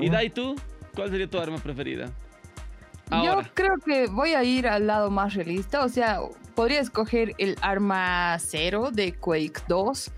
[0.00, 0.56] ¿Y Dai tú?
[0.94, 2.10] ¿Cuál sería tu arma preferida?
[3.10, 6.20] Yo creo que voy a ir al lado más realista, o sea,
[6.54, 10.10] podría escoger el arma cero de Quake 2,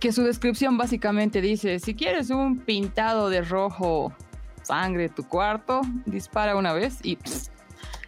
[0.00, 4.12] que su descripción básicamente dice, si quieres un pintado de rojo
[4.62, 7.16] sangre tu cuarto, dispara una vez y...
[7.16, 7.50] pss.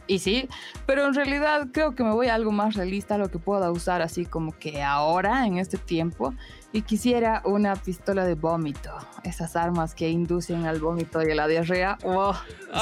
[0.09, 0.49] Y sí,
[0.87, 4.01] pero en realidad creo que me voy a algo más realista, lo que pueda usar
[4.03, 6.35] así como que ahora, en este tiempo,
[6.73, 8.91] y quisiera una pistola de vómito,
[9.23, 11.99] esas armas que inducen al vómito y a la diarrea.
[12.05, 12.35] ¡Oh!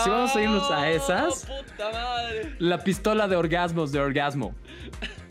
[0.05, 1.47] Si vamos a irnos a ¡Oh, esas.
[1.47, 2.55] puta madre!
[2.61, 4.55] La pistola de orgasmos de orgasmo.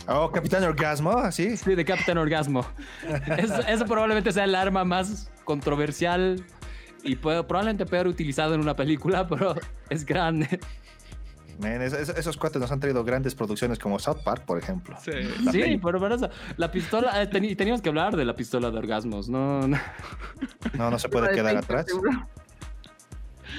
[0.08, 1.58] Oh, Capitán Orgasmo, así.
[1.58, 2.64] Sí, de Captain Orgasmo.
[3.38, 6.46] Eso, eso probablemente sea el arma más controversial
[7.04, 9.56] y puede- probablemente peor utilizado en una película, pero
[9.90, 10.60] es grande.
[11.62, 14.96] Esos cuates nos han traído grandes producciones como South Park, por ejemplo.
[15.02, 15.12] Sí.
[15.52, 19.68] Sí, pero eso, la pistola, eh, teníamos que hablar de la pistola de orgasmos, no,
[19.68, 19.78] no.
[20.78, 21.86] No, no se puede quedar atrás.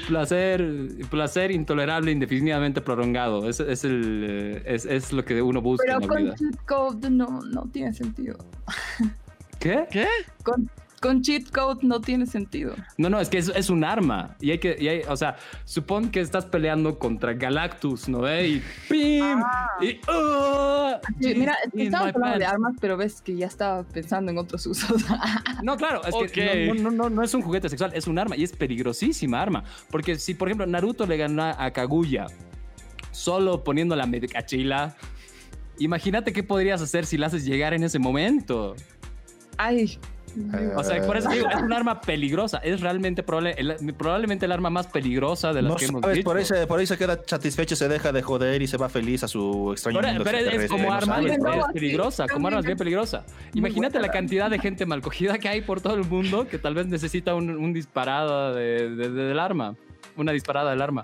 [0.09, 3.49] Placer, placer intolerable, indefinidamente prolongado.
[3.49, 6.35] Es, es, el, eh, es, es lo que uno busca Pero en la con vida.
[6.37, 8.37] cheat code no, no tiene sentido.
[9.59, 9.87] ¿Qué?
[9.91, 10.07] ¿Qué?
[10.45, 10.71] Con,
[11.01, 12.75] con cheat code no tiene sentido.
[12.97, 14.37] No, no, es que es, es un arma.
[14.41, 18.49] Y hay que, y hay- o sea, supón que estás peleando contra Galactus, ¿no ve?
[18.49, 19.39] Y ¡pim!
[19.81, 21.01] Y ¡ah!
[21.21, 23.83] Sí, mira, es que In estamos my hablando de armas, pero ves que ya estaba
[23.85, 25.05] pensando en otros usos.
[25.63, 28.37] No, claro, es que no, no, no, no es un juguete sexual, es un arma
[28.37, 29.65] y es peligrosísima arma.
[29.91, 32.27] Porque si, por ejemplo, Naruto le ganó a Kaguya
[33.11, 34.97] solo poniendo la medicachila,
[35.79, 38.75] imagínate qué podrías hacer si la haces llegar en ese momento.
[39.57, 39.99] Ay.
[40.77, 42.59] O sea, por eso digo, es un arma peligrosa.
[42.59, 46.17] Es realmente probable, el- probablemente el arma más peligrosa de las No que hemos sabes,
[46.17, 46.29] visto.
[46.31, 48.89] por ahí, se, por ahí se queda satisfecho, se deja de joder y se va
[48.89, 52.27] feliz a su extraño Pero, mundo pero es como no arma, es, No, es peligrosa,
[52.29, 53.25] como arma es bien peligrosa.
[53.55, 56.75] Imagínate la- cantidad de gente mal cogida que hay por todo el mundo que tal
[56.75, 59.75] vez necesita un, un disparada de- de- de- del arma.
[60.17, 61.03] Una disparada del arma.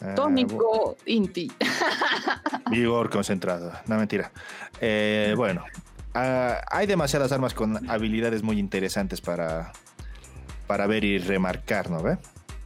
[0.00, 1.50] Ah, Tónico Inti.
[2.70, 3.72] Vigor concentrado.
[3.86, 4.30] No, mentira.
[4.80, 5.64] Eh, bueno,
[6.14, 9.72] ah, hay demasiadas armas con habilidades muy interesantes para,
[10.66, 12.18] para ver y remarcar, ¿no ve?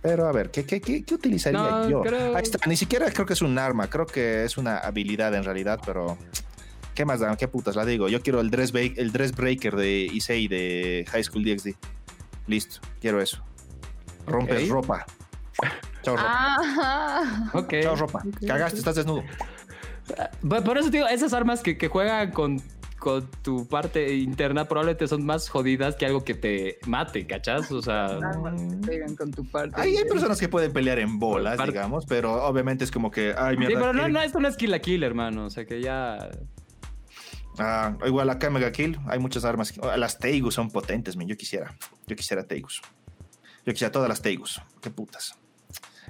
[0.03, 2.03] Pero a ver, ¿qué, qué, qué, qué utilizaría No, yo?
[2.03, 5.34] creo- Ahí está, ni siquiera creo que es un arma, creo que es una habilidad
[5.34, 6.16] en realidad, pero
[6.94, 7.36] ¿qué más da?
[7.36, 8.09] ¿Qué putas la digo?
[8.09, 11.74] Yo quiero el dress, el dress breaker de Issei de High School DxD.
[12.47, 13.42] Listo, quiero eso.
[14.26, 14.70] Rompes Ok.
[14.70, 15.07] ropa.
[16.03, 16.28] Chao ropa.
[16.30, 17.51] Ah.
[17.55, 17.74] Ok.
[17.82, 18.22] Chao ropa.
[18.47, 19.24] Cagaste, estás desnudo.
[20.49, 22.62] Por eso digo, esas armas que, que juegan con,
[22.99, 27.70] con tu parte interna probablemente son más jodidas que algo que te mate, ¿cachas?
[27.70, 28.18] O sea,
[28.86, 29.80] pegan con tu parte.
[29.80, 33.55] Hay, hay personas que pueden pelear en bolas, digamos, pero obviamente es como que, ay,
[33.55, 33.80] sí, mierda.
[33.80, 35.47] pero no, no, esto no es kill a kill, hermano.
[35.47, 36.30] O sea que ya.
[37.59, 39.74] Ah, igual acá en Mega Kill hay muchas armas.
[39.97, 41.28] Las Teigus son potentes, men.
[41.28, 41.74] Yo quisiera.
[42.07, 42.82] Yo quisiera Teigus.
[43.64, 44.61] Yo quisiera todas las Teigus.
[44.80, 45.38] Qué putas.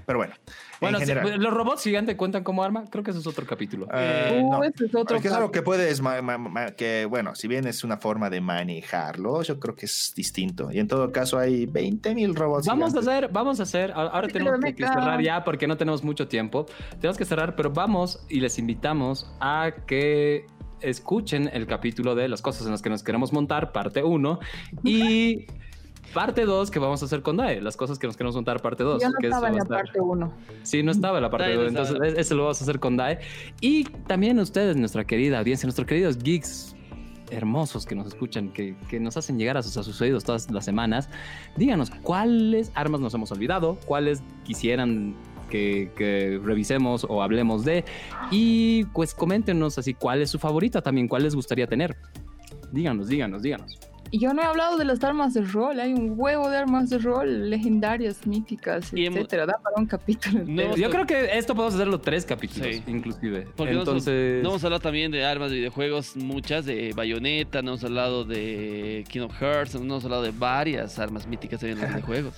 [0.07, 0.35] Pero bueno,
[0.81, 1.41] Bueno, en general.
[1.41, 2.85] los robots gigantes cuentan como arma.
[2.91, 3.89] Creo que eso es otro capítulo.
[3.93, 4.63] eh, Uh, no.
[4.65, 7.67] ese es otro que es algo que puedes, ma- ma- ma- que bueno, si bien
[7.67, 10.71] es una forma de manejarlo, yo creo que es distinto.
[10.71, 12.67] Y en todo caso hay 20 mil robots.
[12.69, 16.05] Vamos a hacer, vamos a hacer, ahora Sí, tenemos que, cerrar ya porque no tenemos
[16.05, 16.67] mucho tiempo.
[17.01, 20.47] Tenemos que cerrar, pero vamos y les invitamos a que
[20.81, 24.39] escuchen el capítulo de las cosas en las que nos queremos montar, parte 1,
[24.85, 25.47] y
[26.15, 28.83] parte 2 que vamos a hacer con Dae, las cosas que nos queremos montar, parte
[28.85, 29.03] 2.
[29.03, 30.33] Yo no que eso estaba en la estar- parte 1.
[30.63, 32.65] Sí, no estaba en la parte Dae no 2, entonces e- ese lo vamos a
[32.65, 33.19] hacer con Dae.
[33.61, 36.75] Y también ustedes, nuestra querida audiencia, nuestros queridos geeks
[37.31, 40.49] hermosos que nos escuchan, que, que nos hacen llegar a sus, a sus oídos todas
[40.51, 41.09] las semanas,
[41.57, 45.17] díganos cuáles armas nos hemos olvidado, cuáles quisieran
[45.51, 47.85] que, que revisemos o hablemos de,
[48.31, 51.97] y pues coméntenos así cuál es su favorita también, cuál les gustaría tener.
[52.71, 53.77] Díganos, díganos, díganos.
[54.11, 56.89] Y yo no he hablado de las armas de rol, hay un huevo de armas
[56.91, 59.47] de rol legendarias, míticas, Y hemos- etcétera.
[59.47, 60.45] Da para un capítulo.
[60.47, 60.77] No.
[60.77, 62.83] Yo creo que esto podemos hacerlo tres capítulos, Sí.
[62.87, 63.49] inclusive.
[63.57, 67.85] Porque Entonces, no hemos hablado también de armas de videojuegos, muchas, de Bayonetta, no hemos
[67.85, 72.35] hablado de Kingdom Hearts, no hemos hablado de varias armas míticas en los videojuegos.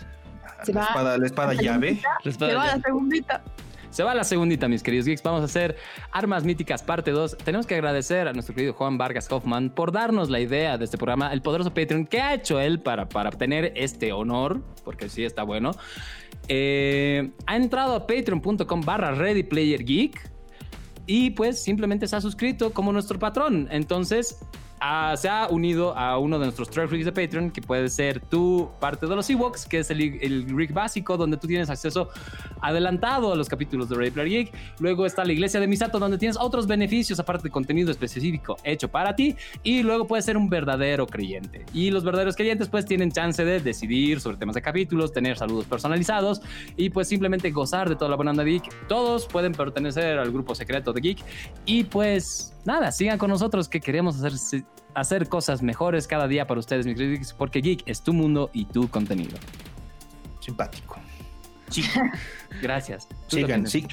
[0.64, 0.86] Se La va.
[0.86, 2.00] espada, la espada llave.
[2.24, 3.42] La espada Se va ya- la segundita.
[3.90, 5.22] Se va la segundita, mis queridos geeks.
[5.22, 5.76] Vamos a hacer
[6.12, 7.38] Armas Míticas parte 2.
[7.38, 10.98] Tenemos que agradecer a nuestro querido Juan Vargas Hoffman por darnos la idea de este
[10.98, 15.24] programa, el poderoso Patreon que ha hecho él para, para obtener este honor, porque sí
[15.24, 15.72] está bueno.
[16.48, 19.14] Eh, ha entrado a patreon.com barra
[21.06, 23.68] y pues simplemente se ha suscrito como nuestro patrón.
[23.70, 24.38] Entonces
[24.80, 28.20] ah, se ha unido a uno de nuestros tres rigs de Patreon, que puede ser
[28.20, 32.08] tu parte de los Ewoks, que es el, el rig básico, donde tú tienes acceso
[32.60, 34.52] adelantado a los capítulos de Ready Player Geek.
[34.80, 38.88] Luego está la iglesia de Misato, donde tienes otros beneficios, aparte de contenido específico hecho
[38.88, 39.36] para ti.
[39.62, 41.64] Y luego puedes ser un verdadero creyente.
[41.72, 45.64] Y los verdaderos creyentes, pues tienen chance de decidir sobre temas de capítulos, tener saludos
[45.66, 46.40] personalizados
[46.76, 48.88] y pues simplemente gozar de toda la buena onda Geek.
[48.88, 51.18] Todos pueden pertenecer al grupo secreto de Geek.
[51.66, 54.62] Y pues nada, sigan con nosotros que queremos hacer,
[54.94, 58.88] hacer cosas mejores cada día para ustedes, mis porque Geek es tu mundo y tu
[58.88, 59.36] contenido.
[60.40, 60.98] Simpático.
[62.62, 63.08] Gracias.
[63.26, 63.86] Sigan, también, sí.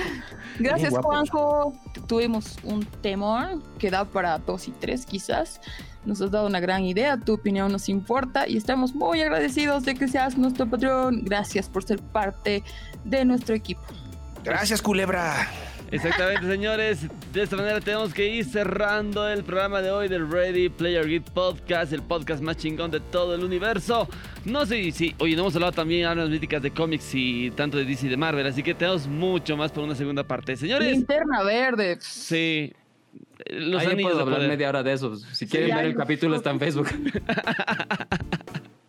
[0.58, 0.94] Gracias.
[0.96, 1.72] Juanjo.
[2.06, 5.60] Tuvimos un temor que da para dos y tres, quizás.
[6.04, 9.94] Nos has dado una gran idea, tu opinión nos importa y estamos muy agradecidos de
[9.94, 11.22] que seas nuestro patrón.
[11.24, 12.64] Gracias por ser parte
[13.04, 13.82] de nuestro equipo.
[14.42, 15.48] Gracias, culebra.
[15.92, 17.06] Exactamente, señores.
[17.34, 21.30] De esta manera tenemos que ir cerrando el programa de hoy del Ready Player Geek
[21.32, 24.08] Podcast, el podcast más chingón de todo el universo.
[24.46, 27.76] No sé si, oye, no hemos hablado también de armas míticas de cómics y tanto
[27.76, 30.56] de DC y de Marvel, así que tenemos mucho más para una segunda parte.
[30.56, 31.98] Señores, Linterna verde.
[32.00, 32.72] sí.
[33.50, 34.50] Los Ahí anillos puedo hablar poder.
[34.50, 35.16] media hora de eso.
[35.16, 36.88] Si quieren ver el capítulo está en Facebook.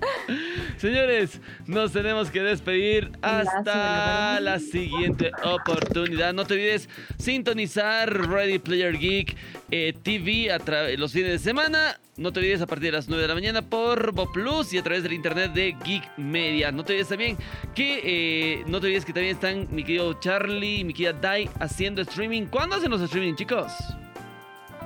[0.78, 6.34] Señores, nos tenemos que despedir hasta la siguiente oportunidad.
[6.34, 6.88] No te olvides
[7.18, 9.36] sintonizar Ready Player Geek
[9.70, 10.58] eh, TV a
[10.96, 11.98] los fines de semana.
[12.16, 14.78] No te olvides a partir de las 9 de la mañana por Bo Plus y
[14.78, 16.72] a través del internet de Geek Media.
[16.72, 17.36] No te olvides también
[17.74, 21.50] que eh, no te olvides que también están mi querido Charlie y mi querida Dai
[21.60, 22.46] haciendo streaming.
[22.46, 23.72] ¿Cuándo hacen los streaming, chicos?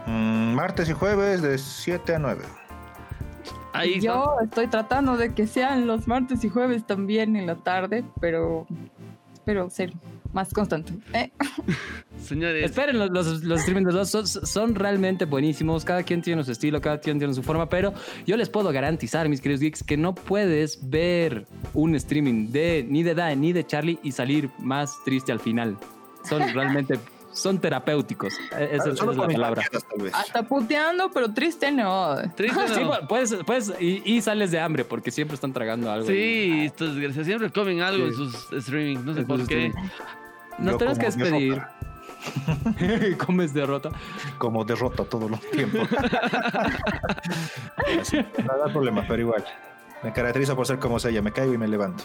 [0.07, 2.43] Mm, martes y jueves de 7 a 9.
[3.73, 4.07] Ahí está.
[4.07, 8.67] Yo estoy tratando de que sean los martes y jueves también en la tarde, pero
[9.33, 9.93] espero ser
[10.33, 10.93] más constante.
[11.13, 11.31] Eh,
[12.23, 12.65] Señores.
[12.65, 15.85] Esperen, los, los, los streaming de los dos son, son realmente buenísimos.
[15.85, 17.69] Cada quien tiene su estilo, cada quien tiene su forma.
[17.69, 17.93] Pero
[18.27, 23.03] yo les puedo garantizar, mis queridos geeks, que no puedes ver un streaming de ni
[23.03, 25.77] de Dae ni de Charlie y salir más triste al final.
[26.29, 26.99] Son realmente
[27.33, 28.35] son terapéuticos.
[28.57, 29.63] Eh, Esa, es la palabra.
[29.73, 30.15] mis tal vez.
[30.15, 32.17] hasta puteando, pero triste no.
[32.37, 32.93] Triste, ¿no?
[32.93, 36.07] pu- puedes, puedes y, y sales de hambre porque siempre están tragando algo.
[36.07, 38.13] Sí, estos desgraciados siempre comen algo Sí.
[38.13, 39.73] en sus streaming, no sé por qué.
[40.59, 41.63] Yo tenemos que despedir.
[43.25, 43.91] Comes derrota.
[44.37, 45.79] Como derrota todo el tiempo.
[48.01, 49.45] Así, no da problema, pero igual.
[50.03, 51.23] Me caracterizo por ser como ella.
[51.23, 52.05] Me caigo y me levanto.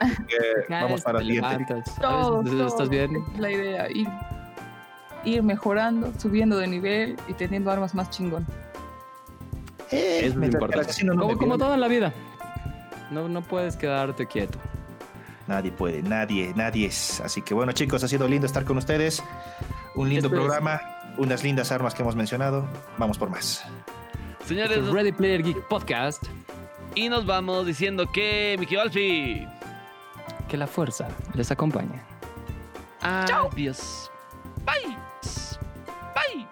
[0.00, 0.36] Así que
[0.68, 1.82] vamos para el Te siguiente.
[2.66, 3.16] ¿Estás bien?
[3.34, 4.08] Es la idea, ir,
[5.24, 8.46] ir mejorando, subiendo de nivel y teniendo armas más chingón.
[9.90, 11.04] Eh, es el importante.
[11.04, 12.12] no como, como en la vida.
[13.10, 14.58] No, no puedes quedarte quieto.
[15.46, 17.20] Nadie puede, nadie, nadie es.
[17.20, 19.22] Así que bueno, chicos, ha sido lindo estar con ustedes.
[19.94, 20.80] Un lindo Esto es- programa,
[21.18, 22.66] unas lindas armas que hemos mencionado.
[22.98, 23.62] Vamos por más.
[24.46, 26.22] Señores, Este Ready Player Geek Podcast.
[26.94, 29.46] Y nos vamos diciendo que, Miki Balfi.
[30.48, 32.00] Que la fuerza les acompañe.
[33.00, 34.10] Adiós.
[34.64, 34.96] Bye.
[36.14, 36.46] Bye.